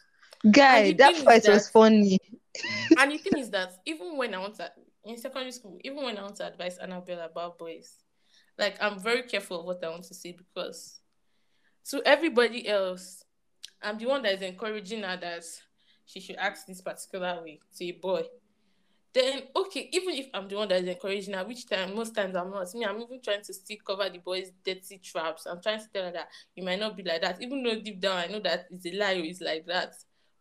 Guy, 0.49 0.93
that 0.93 1.17
fight 1.17 1.43
was 1.49 1.69
funny. 1.69 2.19
And 2.97 3.11
the 3.11 3.19
thing 3.19 3.37
is 3.39 3.51
that 3.51 3.73
even 3.85 4.17
when 4.17 4.33
I 4.33 4.39
want 4.39 4.55
to 4.57 4.71
in 5.05 5.17
secondary 5.17 5.51
school, 5.53 5.79
even 5.85 6.05
when 6.05 6.17
I 6.17 6.23
want 6.23 6.37
to 6.37 6.47
advise 6.47 6.79
Annabelle 6.79 7.21
about 7.21 7.59
boys, 7.59 7.97
like 8.57 8.77
I'm 8.81 9.01
very 9.01 9.23
careful 9.23 9.61
of 9.61 9.67
what 9.67 9.83
I 9.83 9.89
want 9.89 10.05
to 10.05 10.15
say 10.15 10.33
because 10.33 11.01
to 11.91 12.03
everybody 12.05 12.69
else, 12.69 13.25
I'm 13.83 13.99
the 13.99 14.07
one 14.07 14.23
that 14.23 14.35
is 14.35 14.43
encouraging 14.43 15.03
her 15.03 15.17
that 15.17 15.45
she 16.07 16.21
should 16.21 16.37
act 16.37 16.61
this 16.67 16.81
particular 16.81 17.43
way 17.43 17.61
to 17.77 17.85
a 17.85 17.93
boy. 17.93 18.23
Then 19.15 19.43
okay, 19.57 19.89
even 19.93 20.15
if 20.15 20.27
I'm 20.35 20.49
the 20.49 20.57
one 20.57 20.69
that 20.69 20.83
is 20.83 20.89
encouraging 20.89 21.35
her, 21.35 21.45
which 21.45 21.67
time 21.67 21.95
most 21.95 22.15
times 22.15 22.37
I'm 22.37 22.51
not. 22.51 22.73
Me, 22.75 22.85
I'm 22.85 23.01
even 23.01 23.21
trying 23.23 23.43
to 23.43 23.55
still 23.55 23.79
cover 23.87 24.09
the 24.11 24.19
boys' 24.19 24.53
dirty 24.65 24.99
traps. 24.99 25.47
I'm 25.47 25.63
trying 25.63 25.81
to 25.81 25.89
tell 25.93 26.05
her 26.05 26.13
that 26.13 26.29
you 26.55 26.63
might 26.63 26.79
not 26.79 26.97
be 26.97 27.03
like 27.03 27.23
that, 27.23 27.41
even 27.41 27.63
though 27.63 27.81
deep 27.81 28.01
down 28.01 28.19
I 28.19 28.27
know 28.27 28.41
that 28.41 28.67
it's 28.71 28.87
a 28.87 28.93
lie 28.93 29.15
or 29.15 29.25
it's 29.25 29.41
like 29.41 29.67
that. 29.67 29.95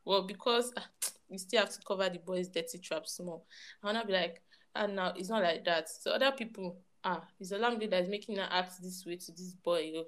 Well, 0.04 0.24
because 0.24 0.74
ah, 0.78 0.88
you 1.30 1.38
still 1.38 1.62
have 1.62 1.70
to 1.72 1.80
cover 1.88 2.10
the 2.10 2.20
boys' 2.20 2.50
dirty 2.50 2.78
traps 2.80 3.14
small. 3.14 3.46
I 3.82 3.88
wanna 3.88 4.06
be 4.06 4.14
like, 4.14 4.42
and 4.76 4.96
now 4.96 5.14
it's 5.16 5.30
not 5.30 5.44
like 5.44 5.64
that. 5.66 5.90
So 5.90 6.12
other 6.12 6.32
people, 6.32 6.78
ah, 7.04 7.24
it's 7.40 7.52
a 7.52 7.58
lady 7.58 7.88
that 7.88 8.04
is 8.04 8.10
making 8.10 8.36
her 8.36 8.48
act 8.52 8.82
this 8.82 9.06
way 9.06 9.16
to 9.16 9.32
this 9.32 9.54
boy. 9.64 9.92
yo. 9.94 10.04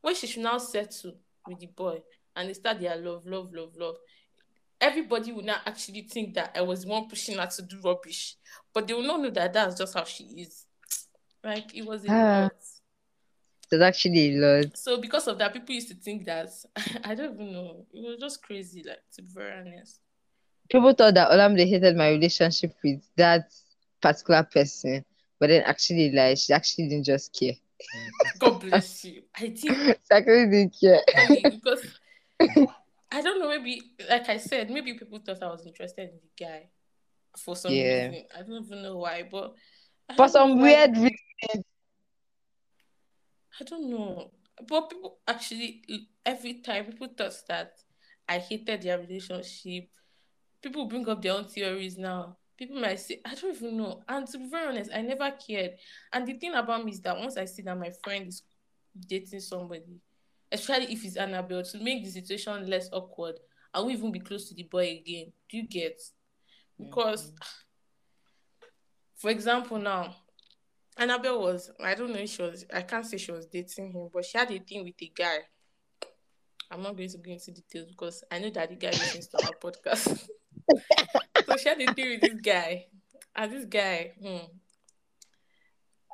When 0.00 0.14
she 0.14 0.26
should 0.26 0.42
now 0.42 0.58
settle 0.58 1.14
with 1.46 1.60
the 1.60 1.66
boy 1.66 2.02
and 2.36 2.48
they 2.48 2.54
start 2.54 2.80
their 2.80 2.96
love, 2.96 3.24
love, 3.26 3.52
love, 3.54 3.74
love. 3.76 3.96
Everybody 4.84 5.32
will 5.32 5.44
not 5.44 5.62
actually 5.66 6.02
think 6.02 6.34
that 6.34 6.52
I 6.54 6.60
was 6.60 6.84
one 6.84 7.08
pushing 7.08 7.38
her 7.38 7.46
to 7.46 7.62
do 7.62 7.80
rubbish, 7.82 8.36
but 8.74 8.86
they 8.86 8.92
will 8.92 9.02
not 9.02 9.20
know 9.20 9.30
that 9.30 9.52
that's 9.54 9.78
just 9.78 9.94
how 9.94 10.04
she 10.04 10.24
is. 10.24 10.66
Like 11.42 11.74
it 11.74 11.86
was 11.86 12.04
a 12.04 12.08
Ah. 12.10 12.40
lot. 12.42 12.52
It 13.72 13.76
was 13.76 13.82
actually 13.82 14.34
a 14.34 14.38
lot. 14.38 14.76
So 14.76 15.00
because 15.00 15.26
of 15.26 15.38
that, 15.38 15.54
people 15.54 15.74
used 15.74 15.88
to 15.88 15.94
think 15.94 16.26
that 16.26 16.48
I 17.04 17.14
don't 17.14 17.34
even 17.34 17.52
know. 17.52 17.86
It 17.94 18.04
was 18.06 18.18
just 18.20 18.42
crazy, 18.42 18.82
like 18.86 19.00
to 19.14 19.22
be 19.22 19.28
very 19.32 19.58
honest. 19.58 20.00
People 20.70 20.92
thought 20.92 21.14
that 21.14 21.30
Olamide 21.30 21.66
hated 21.68 21.96
my 21.96 22.10
relationship 22.10 22.74
with 22.84 23.00
that 23.16 23.50
particular 24.02 24.42
person. 24.42 25.04
but 25.40 25.48
then 25.48 25.62
actually 25.62 26.10
like 26.12 26.36
she 26.38 26.52
actually 26.52 26.88
didn't 26.88 27.04
just 27.06 27.32
care. 27.38 27.54
God 28.38 28.60
bless 28.60 29.04
you. 29.06 29.22
I 29.34 29.48
think 29.48 29.78
She 29.86 29.94
actually 30.10 30.50
didn't 30.50 30.76
care. 30.78 31.00
funny 31.14 31.44
because 31.50 31.84
I 33.10 33.20
don't 33.20 33.38
know, 33.38 33.48
maybe 33.48 33.80
like 34.08 34.28
I 34.28 34.38
said, 34.38 34.70
maybe 34.70 34.94
people 34.94 35.20
thought 35.24 35.42
I 35.42 35.46
was 35.50 35.66
interested 35.66 36.10
in 36.10 36.18
the 36.22 36.44
guy 36.44 36.68
for 37.38 37.54
some 37.56 37.72
Yeah. 37.72 38.08
reason. 38.08 38.26
I 38.36 38.42
don't 38.42 38.64
even 38.64 38.82
know 38.82 38.96
why, 38.98 39.28
but 39.30 39.54
For 40.16 40.28
some 40.28 40.58
weird 40.58 40.96
reason. 40.96 41.64
I 43.60 43.64
don't 43.64 43.90
know. 43.90 44.30
But 44.66 44.90
people 44.90 45.18
actually 45.26 45.82
every 46.24 46.54
time 46.54 46.86
people 46.86 47.08
thought 47.16 47.34
that 47.48 47.72
I 48.28 48.38
hated 48.38 48.82
their 48.82 48.98
relationship. 48.98 49.88
People 50.62 50.86
bring 50.86 51.08
up 51.08 51.20
their 51.20 51.34
own 51.34 51.44
theories 51.44 51.98
now. 51.98 52.36
People 52.56 52.80
might 52.80 53.00
say, 53.00 53.20
I 53.24 53.34
don't 53.34 53.54
even 53.56 53.76
know. 53.76 54.02
And 54.08 54.26
to 54.28 54.38
be 54.38 54.48
very 54.48 54.68
honest, 54.68 54.90
I 54.94 55.02
never 55.02 55.30
cared. 55.32 55.72
And 56.12 56.26
the 56.26 56.34
thing 56.34 56.54
about 56.54 56.84
me 56.84 56.92
is 56.92 57.00
that 57.00 57.18
once 57.18 57.36
I 57.36 57.44
see 57.44 57.62
that 57.62 57.78
my 57.78 57.90
friend 58.02 58.28
is 58.28 58.42
dating 59.06 59.40
somebody, 59.40 60.00
especially 60.54 60.92
if 60.92 61.04
it's 61.04 61.16
Annabelle, 61.16 61.64
to 61.64 61.78
make 61.78 62.04
the 62.04 62.10
situation 62.10 62.68
less 62.68 62.88
awkward, 62.92 63.34
I 63.72 63.80
won't 63.80 63.92
even 63.92 64.12
be 64.12 64.20
close 64.20 64.48
to 64.48 64.54
the 64.54 64.62
boy 64.62 65.00
again. 65.02 65.32
Do 65.50 65.56
you 65.56 65.66
get? 65.66 66.00
Because, 66.78 67.32
for 69.16 69.30
example, 69.30 69.78
now, 69.78 70.14
Annabelle 70.96 71.40
was, 71.40 71.70
I 71.82 71.94
don't 71.94 72.12
know 72.12 72.20
if 72.20 72.30
she 72.30 72.42
was, 72.42 72.64
I 72.72 72.82
can't 72.82 73.04
say 73.04 73.16
she 73.16 73.32
was 73.32 73.46
dating 73.46 73.92
him, 73.92 74.08
but 74.12 74.24
she 74.24 74.38
had 74.38 74.50
a 74.50 74.58
thing 74.58 74.84
with 74.84 74.94
a 75.02 75.12
guy. 75.14 75.38
I'm 76.70 76.82
not 76.82 76.96
going 76.96 77.08
to 77.08 77.18
go 77.18 77.32
into 77.32 77.50
details 77.50 77.88
because 77.90 78.22
I 78.30 78.38
know 78.38 78.50
that 78.50 78.68
the 78.68 78.76
guy 78.76 78.90
listens 78.90 79.28
to 79.28 79.44
our 79.44 79.52
podcast. 79.60 80.28
so 81.46 81.56
she 81.56 81.68
had 81.68 81.80
a 81.80 81.92
thing 81.92 82.10
with 82.10 82.20
this 82.20 82.40
guy. 82.40 82.86
And 83.36 83.52
this 83.52 83.64
guy, 83.64 84.12
hmm, 84.20 84.46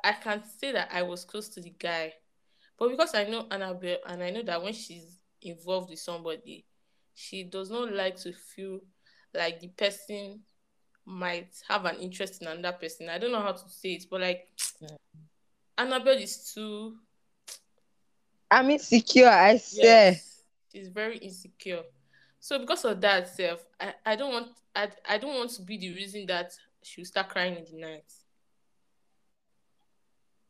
I 0.03 0.13
can 0.13 0.41
say 0.59 0.71
that 0.71 0.89
I 0.91 1.03
was 1.03 1.25
close 1.25 1.49
to 1.49 1.61
the 1.61 1.69
guy. 1.69 2.13
But 2.81 2.89
because 2.89 3.13
I 3.13 3.25
know 3.25 3.45
Annabelle 3.51 3.99
and 4.07 4.23
I 4.23 4.31
know 4.31 4.41
that 4.41 4.63
when 4.63 4.73
she's 4.73 5.19
involved 5.43 5.91
with 5.91 5.99
somebody, 5.99 6.65
she 7.13 7.43
does 7.43 7.69
not 7.69 7.93
like 7.93 8.15
to 8.21 8.33
feel 8.33 8.79
like 9.35 9.59
the 9.59 9.67
person 9.67 10.39
might 11.05 11.53
have 11.69 11.85
an 11.85 11.97
interest 11.97 12.41
in 12.41 12.47
another 12.47 12.75
person. 12.75 13.07
I 13.07 13.19
don't 13.19 13.31
know 13.31 13.39
how 13.43 13.51
to 13.51 13.69
say 13.69 13.89
it, 13.89 14.05
but 14.09 14.21
like 14.21 14.47
Yeah. 14.79 14.95
Annabelle 15.77 16.17
is 16.17 16.51
too 16.55 16.95
I'm 18.49 18.71
insecure, 18.71 19.27
I 19.29 19.57
swear. 19.57 20.13
yes, 20.13 20.41
she's 20.73 20.87
very 20.87 21.19
insecure. 21.19 21.83
So 22.39 22.57
because 22.57 22.83
of 22.85 22.99
that, 23.01 23.27
self, 23.27 23.63
I, 23.79 23.93
I 24.07 24.15
don't 24.15 24.31
want 24.33 24.47
I, 24.75 24.89
I 25.07 25.19
don't 25.19 25.35
want 25.35 25.51
to 25.51 25.61
be 25.61 25.77
the 25.77 25.93
reason 25.93 26.25
that 26.25 26.53
she'll 26.81 27.05
start 27.05 27.29
crying 27.29 27.57
in 27.57 27.65
the 27.65 27.79
night. 27.79 28.11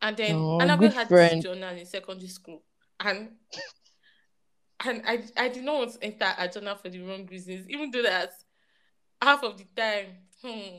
And 0.01 0.17
then 0.17 0.35
Oh, 0.35 0.59
Annabelle 0.59 0.91
had 0.91 1.07
friend. 1.07 1.41
this 1.41 1.43
journal 1.43 1.75
in 1.75 1.85
secondary 1.85 2.27
school, 2.27 2.63
and 2.99 3.29
and 4.85 5.03
I 5.05 5.23
I 5.37 5.49
did 5.49 5.63
not 5.63 5.77
want 5.77 5.93
to 5.93 6.03
enter 6.03 6.33
a 6.37 6.47
journal 6.47 6.75
for 6.75 6.89
the 6.89 7.01
wrong 7.01 7.25
reasons, 7.27 7.69
even 7.69 7.91
though 7.91 8.01
that 8.03 8.31
half 9.21 9.43
of 9.43 9.57
the 9.57 9.65
time, 9.75 10.07
hmm, 10.43 10.77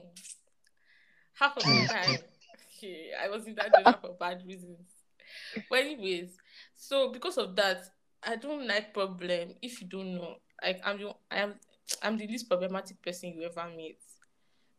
half 1.35 1.57
of 1.57 1.63
the 1.65 1.87
time, 1.87 2.19
okay, 2.79 3.11
I 3.23 3.29
was 3.29 3.47
in 3.47 3.55
that 3.57 3.73
journal 3.77 3.99
for 4.01 4.15
bad 4.19 4.43
reasons. 4.47 4.81
But 5.69 5.81
anyways, 5.81 6.37
so 6.75 7.13
because 7.13 7.39
of 7.39 7.55
that, 7.57 7.85
I 8.23 8.37
don't 8.37 8.67
like 8.67 8.93
problem. 8.93 9.55
If 9.63 9.81
you 9.81 9.89
don't 9.89 10.15
know, 10.17 10.37
like 10.63 10.81
I'm 10.85 10.99
the 10.99 11.15
I 11.31 11.39
am 11.39 11.55
I'm 12.03 12.17
the 12.19 12.27
least 12.27 12.49
problematic 12.49 13.01
person 13.03 13.33
you 13.35 13.43
ever 13.43 13.69
meet. 13.75 13.99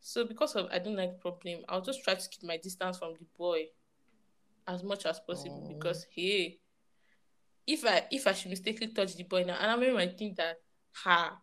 So 0.00 0.26
because 0.26 0.54
of 0.54 0.68
I 0.70 0.78
don't 0.80 0.96
like 0.96 1.20
problem, 1.20 1.60
I'll 1.68 1.80
just 1.80 2.04
try 2.04 2.14
to 2.14 2.28
keep 2.28 2.42
my 2.42 2.58
distance 2.58 2.98
from 2.98 3.14
the 3.14 3.24
boy 3.38 3.64
as 4.66 4.82
much 4.82 5.06
as 5.06 5.20
possible 5.20 5.62
Oh. 5.64 5.68
because 5.68 6.06
hey, 6.14 6.58
if 7.66 7.84
I 7.84 8.04
if 8.10 8.26
I 8.26 8.32
should 8.32 8.50
mistakenly 8.50 8.92
touch 8.92 9.16
the 9.16 9.24
boy 9.24 9.44
now, 9.44 9.56
and 9.60 9.70
I 9.70 9.92
might 9.92 10.18
think 10.18 10.36
that 10.36 10.56
ha 10.92 11.38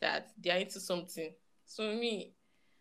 that 0.00 0.28
they 0.38 0.50
are 0.50 0.58
into 0.58 0.80
something. 0.80 1.32
So 1.66 1.94
me 1.94 2.32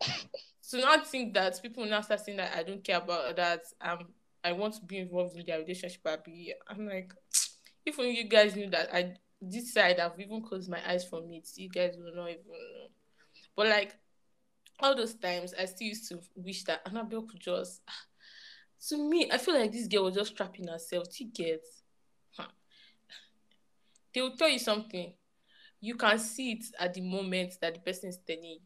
so 0.62 0.78
not 0.80 1.08
think 1.08 1.34
that 1.34 1.62
people 1.62 1.86
now 1.86 2.02
start 2.02 2.22
saying 2.22 2.38
that 2.38 2.56
I 2.56 2.64
don't 2.64 2.84
care 2.84 2.98
about 2.98 3.36
that 3.36 3.62
um 3.82 4.08
I 4.44 4.52
want 4.52 4.74
to 4.76 4.82
be 4.82 4.98
involved 4.98 5.38
in 5.38 5.46
their 5.46 5.60
relationship. 5.60 6.02
I 6.06 6.18
be 6.18 6.54
I'm 6.68 6.88
like 6.88 7.14
if 7.86 8.00
only 8.00 8.18
you 8.18 8.28
guys 8.28 8.56
knew 8.56 8.70
that 8.70 8.94
I 8.94 9.14
this 9.42 9.74
side 9.74 10.00
I've 10.00 10.20
even 10.20 10.42
closed 10.42 10.70
my 10.70 10.80
eyes 10.90 11.06
from 11.06 11.32
it, 11.32 11.48
you 11.56 11.70
guys 11.70 11.96
will 11.98 12.16
not 12.16 12.30
even 12.30 12.44
know. 12.48 12.88
But 13.56 13.68
like 13.68 13.96
all 14.80 14.96
those 14.96 15.16
times 15.16 15.54
I 15.60 15.66
still 15.66 15.88
used 15.88 16.10
to 16.10 16.20
wish 16.36 16.64
that 16.66 16.82
Annabelle 16.86 17.24
could 17.24 17.40
just 17.40 17.82
to 18.90 18.98
me, 18.98 19.30
I 19.32 19.38
feel 19.38 19.56
like 19.56 19.72
this 19.72 19.88
girl 19.88 20.06
was 20.06 20.16
just 20.16 20.36
trapping 20.36 20.68
herself. 20.68 21.06
Do 21.10 21.24
you 21.24 21.32
get? 21.32 21.66
Huh. 22.36 22.48
They 24.14 24.22
will 24.22 24.36
tell 24.36 24.50
you 24.50 24.60
something. 24.60 25.14
You 25.80 25.96
can 25.96 26.20
see 26.20 26.54
it 26.54 26.66
at 26.80 26.94
the 26.94 27.02
moment 27.02 27.56
that 27.62 27.76
the 27.76 27.80
person 27.80 28.10
is 28.10 28.20
telling 28.26 28.44
you. 28.44 28.60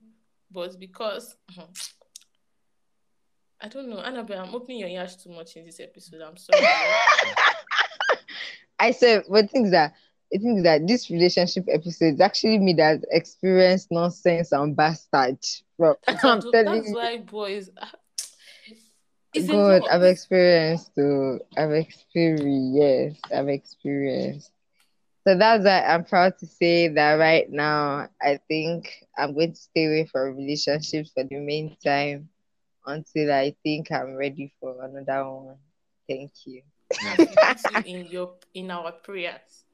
But 0.51 0.79
because 0.79 1.35
hmm, 1.51 1.63
I 3.59 3.67
don't 3.67 3.89
know, 3.89 3.99
Annabelle, 3.99 4.45
I'm 4.45 4.55
opening 4.55 4.79
your 4.79 4.89
ears 4.89 5.15
too 5.15 5.29
much 5.31 5.55
in 5.55 5.65
this 5.65 5.79
episode. 5.79 6.21
I'm 6.21 6.37
sorry. 6.37 6.63
I 8.79 8.91
said, 8.91 9.23
but 9.29 9.49
things 9.49 9.71
that 9.71 9.93
I 10.33 10.37
think 10.37 10.63
that 10.63 10.87
this 10.87 11.09
relationship 11.09 11.65
episode 11.71 12.15
is 12.15 12.21
actually 12.21 12.59
me 12.59 12.73
that 12.73 12.99
experienced 13.11 13.87
nonsense 13.91 14.51
and 14.51 14.75
bastard. 14.75 15.39
Bro, 15.77 15.95
That's, 16.05 16.23
I'm 16.23 16.41
telling 16.41 16.65
that's 16.65 16.89
you, 16.89 16.95
why 16.95 17.17
boys. 17.17 17.69
It's 19.37 19.47
God. 19.47 19.87
I've 19.89 20.03
experienced 20.03 20.95
too. 20.95 21.39
I've 21.57 21.71
experienced. 21.71 23.21
I've 23.33 23.49
experienced. 23.49 24.51
So 25.27 25.37
that's 25.37 25.65
why 25.65 25.83
I'm 25.83 26.05
proud 26.05 26.37
to 26.39 26.45
say 26.45 26.87
that 26.87 27.15
right 27.15 27.49
now, 27.49 28.07
I 28.21 28.39
think 28.47 28.93
I'm 29.17 29.33
going 29.33 29.51
to 29.51 29.59
stay 29.59 29.85
away 29.85 30.05
from 30.05 30.37
relationships 30.37 31.11
for 31.13 31.23
the 31.25 31.35
meantime 31.35 32.29
until 32.85 33.33
I 33.33 33.53
think 33.61 33.91
I'm 33.91 34.15
ready 34.15 34.53
for 34.61 34.85
another 34.85 35.29
one. 35.29 35.57
Thank 36.07 36.31
you. 36.45 36.61
As 37.03 37.19
we 37.19 37.35
put 37.35 37.85
you 37.85 37.95
in 37.99 38.05
your 38.05 38.35
in 38.53 38.71
our 38.71 38.93
prayers. 38.93 39.65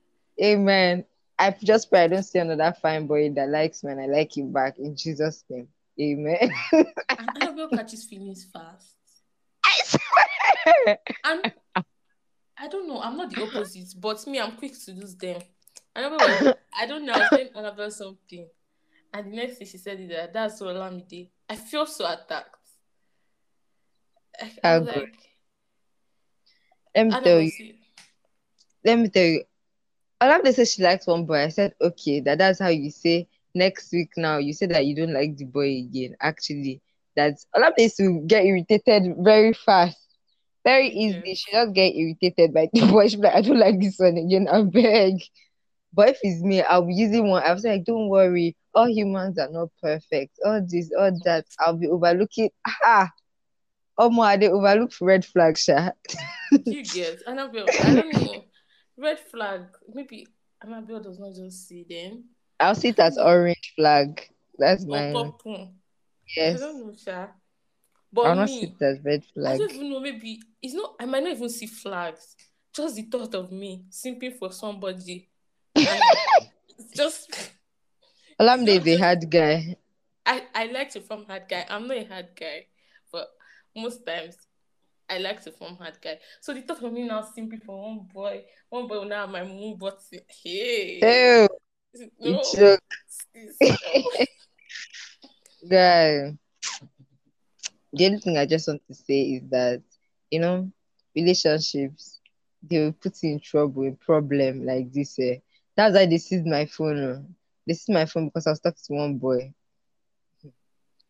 Amen. 0.44 1.06
I 1.38 1.56
just 1.64 1.90
pray 1.92 2.06
I 2.06 2.08
don't 2.08 2.24
see 2.24 2.40
another 2.40 2.76
fine 2.82 3.06
boy 3.06 3.30
that 3.34 3.50
likes 3.50 3.84
me 3.84 3.92
and 3.92 4.02
I 4.02 4.08
like 4.08 4.36
him 4.36 4.52
back 4.52 4.80
in 4.80 4.96
Jesus' 4.96 5.44
name. 5.50 5.68
Amen. 6.02 6.52
And 6.72 7.30
Annabelle 7.38 7.70
catches 7.70 8.06
feelings 8.06 8.44
fast. 8.52 8.96
I. 10.66 10.98
And 11.26 11.52
I 12.58 12.68
don't 12.68 12.88
know, 12.88 13.02
I'm 13.02 13.18
not 13.18 13.30
the 13.32 13.42
opposite, 13.42 13.94
but 14.00 14.26
me, 14.28 14.40
I'm 14.40 14.54
quick 14.54 14.74
to 14.86 14.92
lose 14.92 15.16
them. 15.16 15.42
Was- 15.96 16.56
I 16.80 16.86
don't 16.86 17.06
know, 17.06 17.14
I 17.14 17.20
was 17.20 17.30
telling 17.30 17.50
Annabelle 17.56 17.92
something. 17.92 18.48
And 19.14 19.32
the 19.32 19.36
next 19.36 19.58
thing 19.58 19.68
she 19.68 19.78
said 19.78 20.00
is 20.00 20.10
that 20.10 20.34
that's 20.34 20.60
so 20.60 20.66
Olamide. 20.68 21.30
I 21.50 21.56
feel 21.56 21.86
so 21.86 22.06
attacked. 22.06 22.56
I, 24.42 24.52
I 24.64 24.80
good. 24.80 24.88
like, 24.88 25.16
Let 26.96 27.08
me 27.08 27.22
tell 27.24 27.42
you. 27.42 27.50
see, 27.50 27.80
Let 28.84 29.00
me 29.00 29.10
tell 29.10 29.24
you. 29.24 29.44
Olamide 30.22 30.54
said 30.54 30.68
she 30.68 30.84
likes 30.84 31.06
one 31.06 31.26
boy. 31.26 31.44
I 31.44 31.50
said, 31.50 31.74
okay, 31.82 32.22
that 32.22 32.38
that's 32.38 32.60
how 32.60 32.70
you 32.70 32.90
say 32.90 33.28
next 33.54 33.92
week 33.92 34.10
now. 34.18 34.38
You 34.38 34.54
say 34.54 34.66
that 34.68 34.86
you 34.86 34.96
don't 34.96 35.14
like 35.14 35.38
the 35.38 35.46
boy 35.46 35.80
again. 35.80 36.16
Actually, 36.22 36.82
that's 37.16 37.46
Olamide 37.56 37.74
used 37.80 37.98
to 37.98 38.22
get 38.26 38.46
irritated 38.46 39.16
very 39.20 39.54
fast. 39.54 40.03
Very 40.64 40.90
easy. 40.90 41.22
Yes. 41.26 41.38
She 41.38 41.52
just 41.52 41.74
get 41.74 41.96
irritated 41.96 42.54
by 42.54 42.70
the 42.74 42.82
boy. 42.88 43.08
Be 43.10 43.18
like, 43.18 43.36
I 43.36 43.42
don't 43.42 43.60
like 43.60 43.80
this 43.80 43.98
one 44.00 44.18
again. 44.18 44.48
I 44.52 44.62
beg. 44.64 45.22
But 45.94 46.10
if 46.10 46.20
it's 46.24 46.42
me, 46.44 46.62
I'll 46.62 46.86
be 46.86 46.94
using 46.96 47.30
one. 47.30 47.44
I'll 47.46 47.58
say, 47.60 47.74
like, 47.74 47.86
don't 47.86 48.10
worry. 48.10 48.56
All 48.74 48.90
humans 48.90 49.38
are 49.40 49.50
not 49.52 49.70
perfect. 49.82 50.40
All 50.46 50.62
this, 50.68 50.92
all 50.98 51.12
that. 51.26 51.46
I'll 51.60 51.78
be 51.78 51.88
overlooking. 51.88 52.50
Ah, 52.84 53.12
oh 53.98 54.10
my, 54.10 54.38
they 54.38 54.50
overlook 54.50 54.92
red 55.02 55.26
flag, 55.26 55.58
Sha. 55.58 55.92
you 56.52 56.84
get? 56.84 57.22
I 57.28 57.34
don't 57.36 57.54
know. 57.54 58.46
Red 58.98 59.20
flag. 59.20 59.62
Maybe 59.94 60.28
Annabelle 60.64 61.02
does 61.02 61.20
not 61.20 61.34
just 61.36 61.68
see 61.68 61.84
them. 61.88 62.26
I'll 62.60 62.76
see 62.76 62.90
it 62.90 63.00
as 63.00 63.18
orange 63.18 63.74
flag. 63.76 64.22
That's 64.58 64.86
Or 64.86 64.88
mine. 64.88 65.16
I 65.16 65.68
Yes. 66.38 66.60
don't 66.60 66.88
know, 66.88 66.94
Sha. 66.96 67.28
I'll 68.22 68.36
But 68.36 68.36
not 68.36 68.50
see 68.50 68.62
me, 68.62 68.76
as 68.82 69.00
red 69.04 69.24
I 69.24 69.34
flag. 69.34 69.58
don't 69.58 69.72
even 69.72 69.90
know. 69.90 70.00
Maybe 70.00 70.42
it's 70.62 70.74
not. 70.74 70.96
I 71.00 71.06
might 71.06 71.24
not 71.24 71.34
even 71.34 71.50
see 71.50 71.68
flags. 71.68 72.36
Just 72.74 72.96
the 72.96 73.04
thought 73.04 73.36
of 73.36 73.52
me 73.52 73.86
simping 73.92 74.38
for 74.38 74.52
somebody. 74.52 75.30
It's 75.76 76.92
just. 76.96 77.52
Olamide 78.40 78.70
is 78.80 78.88
a 78.88 78.98
hard 79.04 79.30
guy. 79.30 79.76
I 80.26 80.44
I 80.54 80.66
like 80.68 80.90
to 80.92 81.02
form 81.02 81.26
hard 81.26 81.44
guy. 81.50 81.66
I'm 81.70 81.88
not 81.88 81.98
a 81.98 82.04
hard 82.06 82.30
guy, 82.36 82.68
but 83.12 83.28
most 83.76 84.06
times 84.06 84.38
I 85.10 85.18
like 85.18 85.44
to 85.44 85.52
form 85.52 85.76
hard 85.76 85.98
guy. 86.02 86.20
So 86.42 86.54
the 86.54 86.62
thought 86.62 86.84
of 86.84 86.94
me 86.94 87.04
now 87.08 87.22
simply 87.22 87.58
for 87.58 87.82
one 87.82 88.08
boy, 88.14 88.44
one 88.70 88.88
boy 88.88 89.00
will 89.00 89.06
now 89.06 89.22
have 89.22 89.30
my 89.30 89.44
moon 89.44 89.76
button. 89.78 90.20
Hey, 90.44 91.00
Ew, 91.02 91.48
no, 92.20 92.30
you 92.30 92.42
joke, 92.56 92.80
oh. 93.62 94.26
guy. 95.70 96.38
The 97.94 98.06
only 98.08 98.20
thing 98.20 98.38
I 98.38 98.46
just 98.46 98.68
want 98.68 98.86
to 98.88 98.94
say 98.94 99.22
is 99.36 99.50
that 99.50 99.82
you 100.32 100.40
know, 100.40 100.72
relationships, 101.16 102.20
they 102.62 102.80
will 102.80 102.94
put 102.94 103.24
in 103.24 103.40
trouble, 103.40 103.84
in 103.84 103.96
problem 103.96 104.66
like 104.66 104.92
this. 104.92 105.18
Eh. 105.20 105.38
That's 105.76 105.96
why 105.96 106.06
they 106.08 106.18
seized 106.18 106.46
my 106.48 106.66
phone. 106.66 107.00
oh. 107.00 107.26
They 107.68 107.74
seized 107.74 107.94
my 107.96 108.06
phone 108.06 108.26
because 108.28 108.48
I 108.48 108.52
was 108.52 108.60
talking 108.60 108.84
to 108.88 108.94
one 108.94 109.18
boy. 109.18 109.54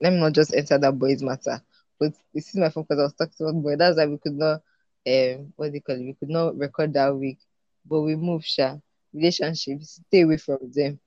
Let 0.01 0.13
me 0.13 0.19
not 0.19 0.33
just 0.33 0.53
enter 0.53 0.77
that 0.77 0.97
boy's 0.99 1.23
matter. 1.23 1.61
But 1.99 2.13
they 2.33 2.41
seized 2.41 2.57
my 2.59 2.69
phone 2.69 2.83
because 2.83 2.99
I 2.99 3.03
was 3.03 3.13
talking 3.13 3.33
to 3.37 3.43
one 3.45 3.61
boy. 3.61 3.75
That's 3.77 3.97
why 3.97 4.05
we 4.05 4.17
could 4.17 4.33
not 4.37 4.61
um 5.07 5.53
what 5.55 5.69
do 5.69 5.75
you 5.75 5.81
call 5.81 5.95
it? 5.95 6.05
We 6.05 6.13
could 6.13 6.29
not 6.29 6.57
record 6.57 6.93
that 6.93 7.15
week. 7.15 7.39
But 7.85 8.01
we 8.01 8.15
moved, 8.15 8.45
Sha. 8.45 8.77
Relationships, 9.13 10.01
stay 10.07 10.21
away 10.21 10.37
from 10.37 10.59
them. 10.73 10.99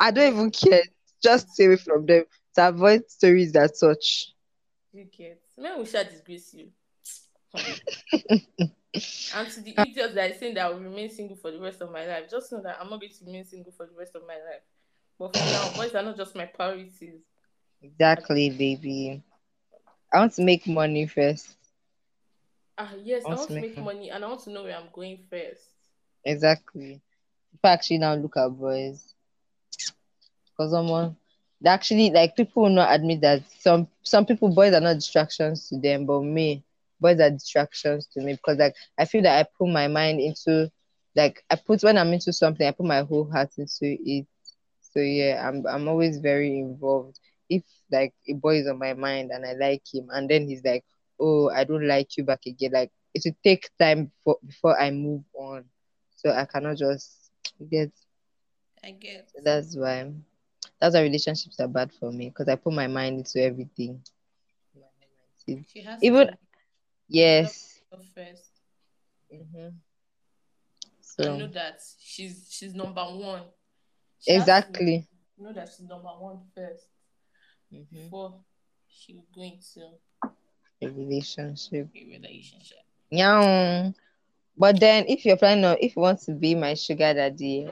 I 0.00 0.10
don't 0.10 0.32
even 0.34 0.50
care. 0.50 0.82
Just 1.22 1.50
stay 1.50 1.66
away 1.66 1.76
from 1.76 2.06
them 2.06 2.24
to 2.56 2.68
avoid 2.68 3.10
stories 3.10 3.52
that 3.52 3.76
such. 3.76 4.32
You 4.96 5.04
get. 5.04 5.42
Men 5.58 5.76
will 5.76 5.84
shall 5.84 6.04
disgrace 6.04 6.54
you. 6.54 6.68
and 7.54 9.50
to 9.50 9.60
the 9.60 9.74
idiots 9.78 10.14
that 10.14 10.30
are 10.30 10.34
saying 10.34 10.54
that 10.54 10.66
I 10.66 10.70
will 10.70 10.80
remain 10.80 11.10
single 11.10 11.36
for 11.36 11.50
the 11.50 11.60
rest 11.60 11.82
of 11.82 11.92
my 11.92 12.06
life, 12.06 12.30
just 12.30 12.50
know 12.50 12.62
that 12.62 12.78
I'm 12.80 12.88
not 12.88 13.00
going 13.00 13.12
to 13.12 13.24
remain 13.26 13.44
single 13.44 13.72
for 13.76 13.84
the 13.84 13.92
rest 13.98 14.14
of 14.14 14.22
my 14.26 14.34
life. 14.36 14.62
But 15.18 15.32
for 15.32 15.38
now, 15.44 15.70
boys 15.76 15.94
are 15.94 16.02
not 16.02 16.16
just 16.16 16.34
my 16.34 16.46
priorities. 16.46 17.20
Exactly, 17.82 18.48
baby. 18.48 19.22
I 20.12 20.18
want 20.20 20.32
to 20.34 20.42
make 20.42 20.66
money 20.66 21.06
first. 21.06 21.56
Ah, 22.78 22.92
yes, 23.04 23.24
I 23.26 23.28
Want 23.28 23.38
want 23.40 23.48
to 23.50 23.54
make 23.56 23.76
make 23.76 23.84
money 23.84 24.10
and 24.10 24.24
I 24.24 24.28
want 24.28 24.44
to 24.44 24.50
know 24.50 24.62
where 24.62 24.76
I'm 24.76 24.88
going 24.94 25.18
first. 25.28 25.60
Exactly. 26.24 27.02
People 27.52 27.70
actually 27.70 27.98
now 27.98 28.14
look 28.14 28.38
at 28.38 28.48
boys. 28.48 29.12
Because 30.50 30.70
someone 30.70 31.16
actually 31.64 32.10
like 32.10 32.34
people 32.36 32.62
will 32.62 32.70
not 32.70 32.92
admit 32.94 33.20
that 33.20 33.42
some 33.58 33.88
some 34.02 34.24
people 34.24 34.48
boys 34.54 34.72
are 34.72 34.80
not 34.80 34.94
distractions 34.94 35.68
to 35.68 35.78
them, 35.78 36.04
but 36.06 36.20
me, 36.22 36.64
boys 37.00 37.20
are 37.20 37.30
distractions 37.30 38.06
to 38.12 38.20
me 38.20 38.32
because 38.34 38.58
like 38.58 38.74
I 38.98 39.04
feel 39.04 39.22
that 39.22 39.38
I 39.38 39.48
put 39.58 39.68
my 39.68 39.86
mind 39.88 40.20
into 40.20 40.70
like 41.14 41.42
I 41.50 41.56
put 41.56 41.82
when 41.82 41.96
I'm 41.98 42.12
into 42.12 42.32
something, 42.32 42.66
I 42.66 42.72
put 42.72 42.86
my 42.86 43.02
whole 43.02 43.30
heart 43.30 43.50
into 43.58 43.72
it. 43.82 44.26
So 44.80 45.00
yeah, 45.00 45.46
I'm 45.46 45.64
I'm 45.66 45.88
always 45.88 46.18
very 46.18 46.58
involved. 46.58 47.18
If 47.48 47.62
like 47.90 48.12
a 48.28 48.34
boy 48.34 48.58
is 48.60 48.68
on 48.68 48.78
my 48.78 48.94
mind 48.94 49.30
and 49.32 49.44
I 49.44 49.52
like 49.54 49.82
him 49.92 50.08
and 50.10 50.28
then 50.28 50.46
he's 50.48 50.64
like, 50.64 50.84
Oh, 51.20 51.50
I 51.50 51.64
don't 51.64 51.86
like 51.86 52.16
you 52.16 52.24
back 52.24 52.40
again, 52.46 52.72
like 52.72 52.90
it 53.14 53.22
will 53.24 53.36
take 53.44 53.70
time 53.78 54.10
for 54.24 54.36
before 54.46 54.78
I 54.80 54.90
move 54.90 55.22
on. 55.34 55.64
So 56.16 56.30
I 56.30 56.44
cannot 56.46 56.76
just 56.76 57.30
get 57.70 57.92
I 58.82 58.90
get. 58.92 59.28
that's 59.44 59.76
why 59.76 60.12
that's 60.80 60.94
why 60.94 61.02
relationships 61.02 61.58
are 61.60 61.68
bad 61.68 61.92
for 61.92 62.12
me 62.12 62.28
because 62.28 62.48
I 62.48 62.56
put 62.56 62.72
my 62.72 62.86
mind 62.86 63.18
into 63.18 63.42
everything. 63.42 64.02
She 65.72 65.82
has 65.82 66.00
Even 66.02 66.28
to 66.28 66.38
yes. 67.08 67.80
first. 68.14 68.50
hmm 69.30 69.68
I 69.68 69.70
So 71.00 71.36
know 71.38 71.46
that 71.48 71.80
she's 72.00 72.48
she's 72.50 72.74
number 72.74 73.02
one. 73.02 73.42
She 74.20 74.32
exactly. 74.32 75.08
know 75.38 75.52
that 75.52 75.68
she's 75.68 75.86
number 75.86 76.08
one 76.08 76.40
first 76.54 76.86
hmm 77.70 77.84
before 77.90 78.40
she 78.88 79.14
will 79.14 79.26
go 79.34 79.42
into 79.42 79.80
A 80.82 80.88
relationship. 80.88 81.88
a 81.94 82.04
relationship. 82.04 82.78
Yeah. 83.10 83.90
But 84.58 84.80
then 84.80 85.04
if 85.08 85.24
you're 85.24 85.36
planning 85.36 85.64
on 85.64 85.76
if 85.80 85.96
you 85.96 86.02
want 86.02 86.20
to 86.22 86.32
be 86.32 86.54
my 86.54 86.74
sugar 86.74 87.14
daddy, 87.14 87.70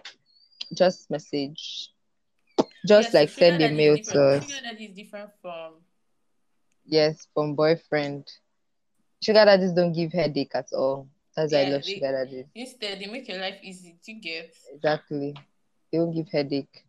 just 0.74 1.10
message. 1.10 1.90
Just 2.86 3.12
Yeah, 3.12 3.16
so 3.16 3.20
like 3.20 3.28
sugar 3.28 3.46
send 3.48 3.60
a 3.62 3.68
mail 3.68 3.98
to 3.98 4.22
us. 4.22 4.44
Sugar 4.46 4.62
daddy 4.62 4.84
is 4.86 4.94
different 4.94 5.30
from 5.40 5.84
Yes, 6.86 7.26
from 7.34 7.54
boyfriend. 7.54 8.30
Sugar 9.22 9.44
daddies 9.44 9.72
don't 9.72 9.92
give 9.92 10.12
headache 10.12 10.54
at 10.54 10.72
all. 10.72 11.08
That's 11.36 11.52
why 11.52 11.60
I 11.60 11.64
love 11.64 11.84
They, 11.84 11.94
sugar 11.94 12.12
daddies. 12.12 12.46
instead, 12.54 13.00
they 13.00 13.06
make 13.06 13.28
your 13.28 13.38
life 13.38 13.58
easy 13.62 13.98
to 14.04 14.12
get. 14.14 14.54
Exactly. 14.74 15.34
They 15.90 15.98
don't 15.98 16.14
give 16.14 16.28
headache. 16.28 16.84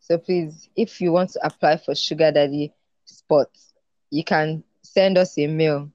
So 0.00 0.18
please, 0.18 0.68
if 0.76 1.00
you 1.00 1.12
want 1.12 1.30
to 1.30 1.46
apply 1.46 1.76
for 1.78 1.94
sugar 1.94 2.30
daddy 2.32 2.72
spots, 3.04 3.74
you 4.10 4.24
can 4.24 4.64
send 4.82 5.18
us 5.18 5.38
a 5.38 5.46
mail. 5.46 5.90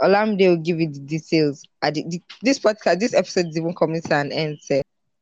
Olamide 0.00 0.48
will 0.48 0.56
give 0.56 0.80
you 0.80 0.90
the 0.90 1.00
details. 1.00 1.64
At 1.82 1.94
the, 1.94 2.04
the- 2.08 2.22
this 2.42 2.58
podcast, 2.58 3.00
this 3.00 3.14
episode 3.14 3.46
is 3.48 3.56
even 3.58 3.74
coming 3.74 4.02
to 4.02 4.14
an 4.14 4.32
end, 4.32 4.58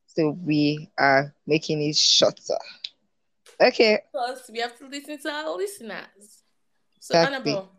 so 0.07 0.31
we 0.45 0.89
are 0.99 1.35
making 1.47 1.83
it 1.83 1.97
shorter. 1.97 2.59
Okay, 3.61 4.01
Plus, 4.13 4.51
we 4.53 4.61
have 4.61 4.77
to 4.79 4.87
listen 4.87 5.19
to 5.19 5.31
our 5.31 5.57
listeners. 5.57 6.43
So, 7.01 7.19
Exactly. 7.19 7.53
Annabelle, 7.53 7.73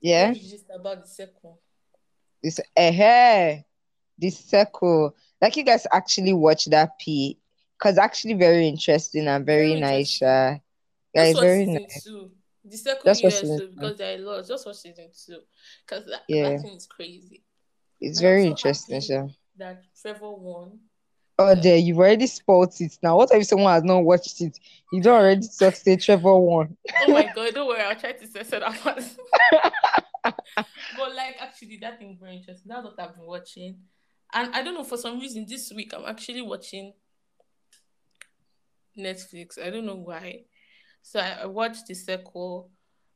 yeah. 0.00 0.32
just 0.32 0.66
about 0.74 1.02
the 1.02 1.08
second? 1.08 1.54
This 2.42 2.60
eh 2.76 3.62
the 4.18 4.30
circle. 4.30 5.14
Like 5.40 5.56
you 5.56 5.64
guys 5.64 5.86
actually 5.92 6.32
watch 6.32 6.66
that 6.66 6.98
P, 6.98 7.38
cause 7.78 7.96
actually 7.98 8.34
very 8.34 8.66
interesting 8.68 9.28
and 9.28 9.46
very, 9.46 9.68
Very 9.68 9.80
nice. 9.80 10.20
Uh, 10.20 10.58
yeah, 11.14 11.22
it's 11.24 11.36
watch 11.36 11.42
very 11.42 11.66
nice. 11.66 12.04
two. 12.04 12.30
The 12.64 12.76
second 12.76 13.02
watch 13.06 13.22
year, 13.22 13.30
so 13.30 13.68
because 13.68 13.96
there 13.98 14.18
are 14.18 14.20
lots, 14.20 14.48
just 14.48 14.66
watch 14.66 14.76
season 14.76 15.08
two. 15.26 15.40
Because 15.86 16.04
that, 16.06 16.22
Yeah. 16.28 16.50
that 16.50 16.62
thing 16.62 16.74
is 16.76 16.86
crazy. 16.86 17.44
It's 18.00 18.18
And 18.18 18.24
very 18.24 18.42
so 18.42 18.48
interesting. 18.48 19.34
that 19.56 19.82
Trevor 20.00 20.32
won. 20.32 20.80
Oh, 21.40 21.54
there 21.54 21.76
you've 21.76 21.98
already 21.98 22.26
spoiled 22.26 22.74
it 22.80 22.98
now. 23.00 23.16
What 23.16 23.32
if 23.32 23.46
someone 23.46 23.72
has 23.72 23.84
not 23.84 24.00
watched 24.00 24.40
it? 24.40 24.58
You 24.92 25.00
don't 25.00 25.20
already 25.20 25.46
talk 25.58 25.76
say 25.76 25.96
Trevor 25.96 26.36
won. 26.36 26.76
Oh 27.02 27.12
my 27.12 27.30
god, 27.34 27.54
don't 27.54 27.68
worry, 27.68 27.80
I'll 27.80 27.94
try 27.94 28.12
to 28.12 28.26
censor 28.26 28.58
that 28.58 28.80
part. 28.80 29.04
but 30.24 31.14
like 31.14 31.36
actually 31.40 31.78
that 31.80 32.00
thing 32.00 32.18
very 32.20 32.38
interesting. 32.38 32.66
That's 32.66 32.84
what 32.84 32.98
I've 32.98 33.14
been 33.14 33.24
watching. 33.24 33.76
And 34.32 34.52
I 34.52 34.62
don't 34.62 34.74
know, 34.74 34.82
for 34.82 34.96
some 34.96 35.20
reason 35.20 35.46
this 35.48 35.72
week 35.72 35.92
I'm 35.94 36.06
actually 36.06 36.42
watching 36.42 36.92
Netflix. 38.98 39.64
I 39.64 39.70
don't 39.70 39.86
know 39.86 39.94
why. 39.94 40.40
So 41.02 41.20
I, 41.20 41.42
I 41.42 41.46
watched 41.46 41.86
the 41.86 41.94
sequel. 41.94 42.70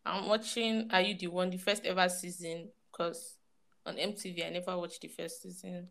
I'm 0.07 0.29
watching 0.29 0.89
Are 0.93 1.01
You 1.01 1.19
the 1.19 1.27
One, 1.27 1.51
the 1.51 1.59
first 1.59 1.85
ever 1.85 2.09
season, 2.09 2.69
because 2.93 3.37
on 3.85 3.97
MTV 3.97 4.47
I 4.47 4.51
never 4.51 4.79
watched 4.79 5.01
the 5.01 5.09
first 5.09 5.43
season. 5.43 5.89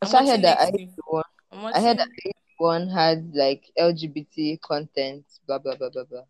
I'm 0.00 0.08
So 0.08 0.18
I 0.18 0.26
heard 0.26 0.42
that 0.42 0.58
I 0.58 0.70
next 1.52 1.58
week. 1.58 1.62
one. 1.62 1.72
I'm 1.74 1.74
I 1.74 1.80
heard 1.86 1.98
that 1.98 2.08
one 2.58 2.88
had 2.88 3.32
like 3.34 3.70
LGBT 3.78 4.60
content, 4.60 5.24
blah 5.46 5.58
blah 5.58 5.76
blah 5.76 5.90
blah 5.90 6.04
blah. 6.04 6.24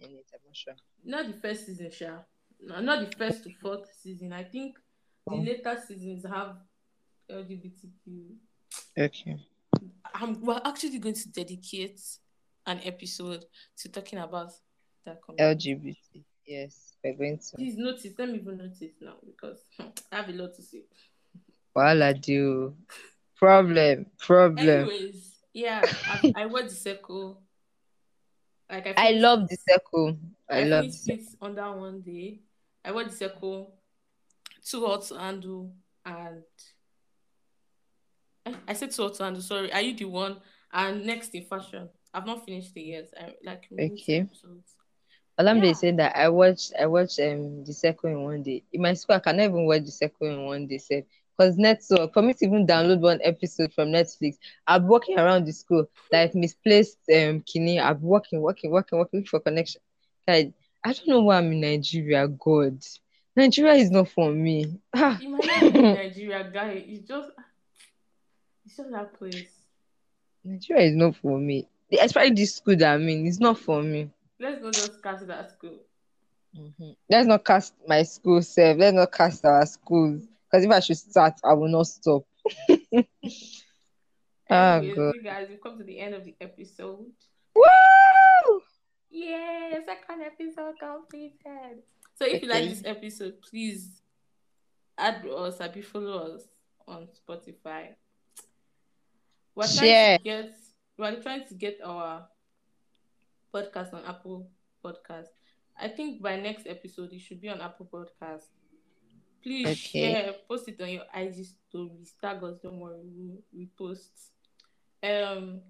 In 0.00 0.10
it, 0.10 0.26
I'm 0.32 0.40
not 0.46 0.56
sure. 0.56 0.74
not 1.04 1.26
the 1.26 1.34
first 1.34 1.66
season, 1.66 1.90
Sha. 1.90 2.18
No, 2.60 2.80
not 2.80 3.10
the 3.10 3.16
first 3.16 3.44
to 3.44 3.50
fourth 3.60 3.88
season. 4.00 4.32
I 4.32 4.44
think 4.44 4.76
the 5.26 5.34
Oh. 5.34 5.38
later 5.40 5.80
seasons 5.86 6.24
have 6.26 6.56
LGBTQ. 7.30 8.34
Okay. 8.98 9.36
I'm, 10.14 10.40
we're 10.42 10.60
actually 10.64 10.98
going 10.98 11.14
to 11.14 11.28
dedicate 11.30 12.00
an 12.66 12.80
episode 12.84 13.44
to 13.78 13.88
talking 13.88 14.18
about 14.18 14.52
that 15.04 15.20
community. 15.22 15.74
LGBT. 15.74 16.24
Yes, 16.46 16.94
we're 17.02 17.14
going 17.14 17.38
to. 17.38 17.56
Please 17.56 17.76
notice, 17.76 18.12
let 18.18 18.28
me 18.28 18.38
even 18.38 18.58
notice 18.58 18.94
now 19.00 19.14
because 19.24 19.58
hmm, 19.78 19.86
I 20.10 20.16
have 20.16 20.28
a 20.28 20.32
lot 20.32 20.54
to 20.56 20.62
say. 20.62 20.82
While 21.72 22.14
do 22.14 22.76
problem, 23.42 24.06
problem. 24.20 24.88
Anyways, 24.88 25.34
yeah, 25.52 25.82
I, 26.06 26.32
I 26.42 26.46
the 26.46 26.68
circle. 26.68 27.42
Like 28.70 28.86
I, 28.86 29.08
I 29.08 29.10
love 29.12 29.48
the 29.48 29.58
circle. 29.68 30.16
I, 30.48 30.60
I, 30.60 30.62
love 30.62 30.84
it 31.08 31.26
on 31.40 31.56
that 31.56 31.76
one 31.76 32.00
day. 32.02 32.40
I 32.84 32.92
watched 32.92 33.10
the 33.10 33.16
circle, 33.16 33.74
too 34.64 34.86
hot 34.86 35.02
to 35.06 35.18
handle, 35.18 35.72
and 36.06 36.42
I 38.68 38.74
said 38.74 38.92
too 38.92 39.02
hot 39.02 39.14
to 39.14 39.24
handle. 39.24 39.42
Sorry, 39.42 39.72
are 39.72 39.80
you 39.80 39.96
the 39.96 40.04
one? 40.04 40.36
And 40.72 41.04
next 41.04 41.34
in 41.34 41.42
fashion, 41.42 41.88
I've 42.14 42.26
not 42.26 42.46
finished 42.46 42.76
it 42.76 42.80
yet. 42.80 43.12
I 43.20 43.34
like 43.44 43.66
Okay. 43.72 44.26
Olamide 45.40 45.64
Yeah. 45.64 45.72
said 45.72 45.96
that 45.96 46.16
I 46.16 46.28
watched 46.28 46.74
I 46.78 46.86
watched 46.86 47.18
um 47.18 47.64
the 47.64 47.72
second 47.72 48.12
in 48.12 48.22
one 48.22 48.42
day. 48.42 48.62
In 48.72 48.82
my 48.82 48.94
school, 48.94 49.16
I 49.16 49.18
cannot 49.18 49.44
even 49.44 49.66
watch 49.66 49.82
the 49.82 49.90
second 49.90 50.28
in 50.28 50.44
one 50.44 50.66
day, 50.68 50.78
said 50.78 51.06
because 51.36 51.56
network 51.56 52.12
for 52.12 52.22
me 52.22 52.34
to 52.34 52.46
even 52.46 52.66
download 52.66 53.00
one 53.00 53.20
episode 53.22 53.72
from 53.72 53.88
Netflix, 53.88 54.36
I'm 54.66 54.86
walking 54.86 55.18
around 55.18 55.46
the 55.46 55.52
school 55.52 55.86
like 56.12 56.34
misplaced 56.34 56.98
um 57.14 57.40
kidney. 57.42 57.80
I'm 57.80 58.00
walking, 58.00 58.40
walking, 58.42 58.70
walking, 58.70 58.98
walking 58.98 59.24
for 59.24 59.40
connection. 59.40 59.80
Like, 60.26 60.52
I 60.84 60.92
don't 60.92 61.08
know 61.08 61.20
why 61.22 61.38
I'm 61.38 61.52
in 61.52 61.60
Nigeria. 61.60 62.28
God, 62.28 62.78
Nigeria 63.36 63.74
is 63.74 63.90
not 63.90 64.08
for 64.08 64.30
me. 64.32 64.80
Ah. 64.94 65.20
You 65.20 65.30
might 65.30 65.44
not 65.46 65.56
even 65.58 65.76
be 65.78 65.88
Nigeria 65.92 66.50
guy. 66.52 66.84
It's 66.86 67.08
just, 67.08 67.30
it's 68.64 68.76
just 68.76 68.90
that 68.90 69.14
place. 69.14 69.66
Nigeria 70.44 70.84
is 70.84 70.94
not 70.94 71.16
for 71.16 71.38
me. 71.38 71.66
Especially 72.00 72.34
this 72.34 72.54
school 72.56 72.76
that 72.76 72.94
I'm 72.94 73.08
in, 73.08 73.26
it's 73.26 73.40
not 73.40 73.58
for 73.58 73.82
me. 73.82 74.10
Let's 74.38 74.60
not 74.62 74.74
just 74.74 75.02
cast 75.02 75.26
that 75.28 75.50
school. 75.50 75.78
Mhm. 76.56 76.96
Let's 77.10 77.26
not 77.26 77.44
cast 77.44 77.74
my 77.86 78.02
school 78.02 78.42
self. 78.42 78.78
Let's 78.78 78.94
not 78.96 79.12
cast 79.12 79.44
our 79.44 79.66
schools. 79.66 80.26
Because 80.52 80.64
if 80.66 80.70
I 80.70 80.80
should 80.80 80.98
start, 80.98 81.34
I 81.42 81.54
will 81.54 81.68
not 81.68 81.86
stop. 81.86 82.24
Ah, 84.50 84.76
Anyways, 84.76 84.96
God. 84.96 85.14
you 85.14 85.22
guys, 85.22 85.46
we've 85.48 85.62
come 85.62 85.78
to 85.78 85.84
the 85.84 85.98
end 85.98 86.14
of 86.14 86.24
the 86.24 86.34
episode. 86.38 87.06
Woo! 87.54 88.60
Yay! 89.08 89.78
Second 89.86 90.20
episode 90.20 90.74
completed. 90.78 91.82
So 92.16 92.26
if 92.26 92.42
you 92.42 92.48
like 92.48 92.68
this 92.68 92.82
episode, 92.84 93.40
please 93.40 94.02
add 94.98 95.26
us, 95.26 95.58
be 95.72 95.80
follow 95.80 96.34
us 96.34 96.42
on 96.86 97.08
Spotify. 97.16 97.94
We're 99.54 99.66
Share. 99.66 100.18
trying 100.18 100.18
to 100.18 100.24
get 100.24 100.56
we're 100.98 101.22
trying 101.22 101.46
to 101.46 101.54
get 101.54 101.78
our 101.82 102.26
podcast 103.54 103.94
on 103.94 104.04
Apple 104.04 104.50
Podcast. 104.84 105.28
I 105.80 105.88
think 105.88 106.20
by 106.20 106.36
next 106.38 106.66
episode 106.66 107.10
it 107.12 107.22
should 107.22 107.40
be 107.40 107.48
on 107.48 107.62
Apple 107.62 107.88
Podcast. 107.90 108.48
Please 109.42 109.66
Okay. 109.66 110.12
share, 110.12 110.32
post 110.48 110.68
it 110.68 110.80
on 110.80 110.88
your 110.90 111.04
IG 111.14 111.44
stories. 111.44 112.14
Tag 112.20 112.42
us, 112.44 112.58
don't 112.62 112.78
worry, 112.78 113.00
we, 113.04 113.38
we 113.52 113.66
post. 113.76 114.30
Um, 115.02 115.62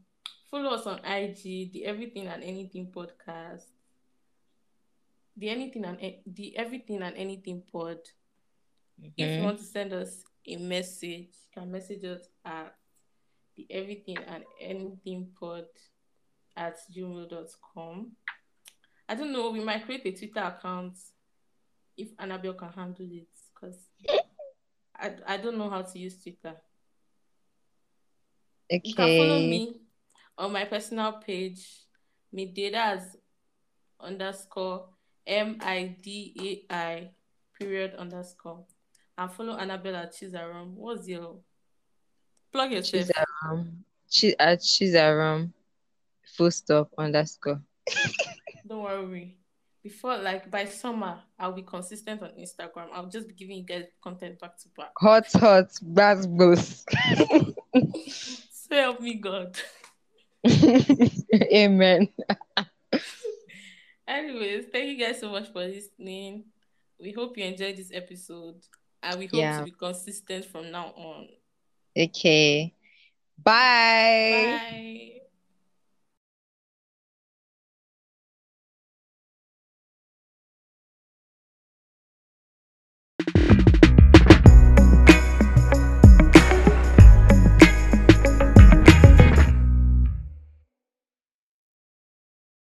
follow 0.51 0.71
us 0.75 0.87
on 0.87 0.99
IG, 1.05 1.73
the 1.73 1.85
Everything 1.87 2.27
and 2.27 2.43
Anything 2.43 2.93
podcast. 2.93 3.65
The 5.37 5.49
Anything 5.49 5.85
and 5.87 5.99
the 6.27 6.57
Everything 6.57 7.03
and 7.03 7.17
Anything 7.17 7.63
pod. 7.63 7.99
If 9.03 9.17
you 9.17 9.27
Mhm. 9.27 9.45
want 9.45 9.59
to 9.59 9.65
send 9.65 9.93
us 9.95 10.23
a 10.47 10.57
message, 10.57 11.31
you 11.33 11.51
can 11.55 11.71
message 11.73 12.05
us 12.05 12.29
at 12.45 12.77
the 13.57 13.67
everything 13.71 14.17
and 14.19 14.45
anything 14.61 15.31
pod 15.39 15.67
at 16.57 16.77
gmail.com. 16.91 18.17
I 19.09 19.15
don't 19.15 19.33
know, 19.33 19.51
we 19.51 19.61
might 19.61 19.85
create 19.85 20.05
a 20.07 20.13
Twitter 20.13 20.41
account 20.41 20.99
if 21.97 22.11
Annabelle 22.19 22.55
can 22.55 22.71
handle 22.73 23.11
it 23.11 23.29
because 23.63 23.79
I, 24.99 25.13
I 25.27 25.37
don't 25.37 25.59
know 25.59 25.71
how 25.71 25.83
to 25.83 25.99
use 25.99 26.21
Twitter. 26.23 26.57
You 28.71 28.95
can 28.95 29.17
follow 29.17 29.41
me 29.41 29.81
on 30.39 30.53
my 30.53 30.65
personal 30.65 31.13
page, 31.13 31.67
Midedas 32.35 33.05
underscore 34.01 34.87
M 35.27 35.59
I 35.61 35.97
D 36.01 36.65
A 36.71 36.75
I 36.75 37.11
period 37.59 37.95
underscore. 37.95 38.65
And 39.19 39.31
follow 39.31 39.57
Annabelle 39.57 39.97
at 39.97 40.15
Chizarum. 40.15 40.73
What's 40.75 41.07
your 41.07 41.37
plug 42.51 42.73
yourself? 42.73 43.09
Chizaram. 43.09 43.73
Chi- 44.21 44.35
at 44.39 44.61
Chizaram. 44.61 45.53
Full 46.37 46.51
stop 46.51 46.91
underscore. 46.97 47.61
Don't 48.67 48.83
worry. 48.83 49.37
Before 49.83 50.17
like 50.17 50.49
by 50.51 50.65
summer, 50.67 51.21
I'll 51.39 51.53
be 51.53 51.63
consistent 51.63 52.23
on 52.23 52.31
Instagram. 52.39 52.87
I'll 52.93 53.09
just 53.09 53.27
be 53.27 53.35
giving 53.35 53.59
you 53.59 53.65
guys 53.65 53.85
content 54.03 54.39
back 54.39 54.57
to 54.59 54.69
back. 54.77 54.93
Hot, 54.99 55.27
hot, 55.33 55.71
bass 55.83 56.27
boss. 56.27 56.85
So 58.73 58.77
help 58.79 59.01
me 59.01 59.15
God. 59.17 59.55
Amen. 61.53 62.09
Anyways, 64.09 64.67
thank 64.73 64.87
you 64.99 65.05
guys 65.07 65.21
so 65.21 65.31
much 65.31 65.53
for 65.53 65.61
listening. 65.61 66.45
We 66.99 67.13
hope 67.13 67.37
you 67.37 67.45
enjoyed 67.45 67.77
this 67.77 67.91
episode 67.93 68.57
and 69.03 69.19
we 69.19 69.27
hope 69.27 69.35
Yeah. 69.41 69.59
to 69.59 69.65
be 69.65 69.73
consistent 69.73 70.47
from 70.47 70.71
now 70.71 70.87
on. 70.97 71.29
Okay. 71.99 72.75
Bye. 73.43 74.59
Bye. 74.71 75.22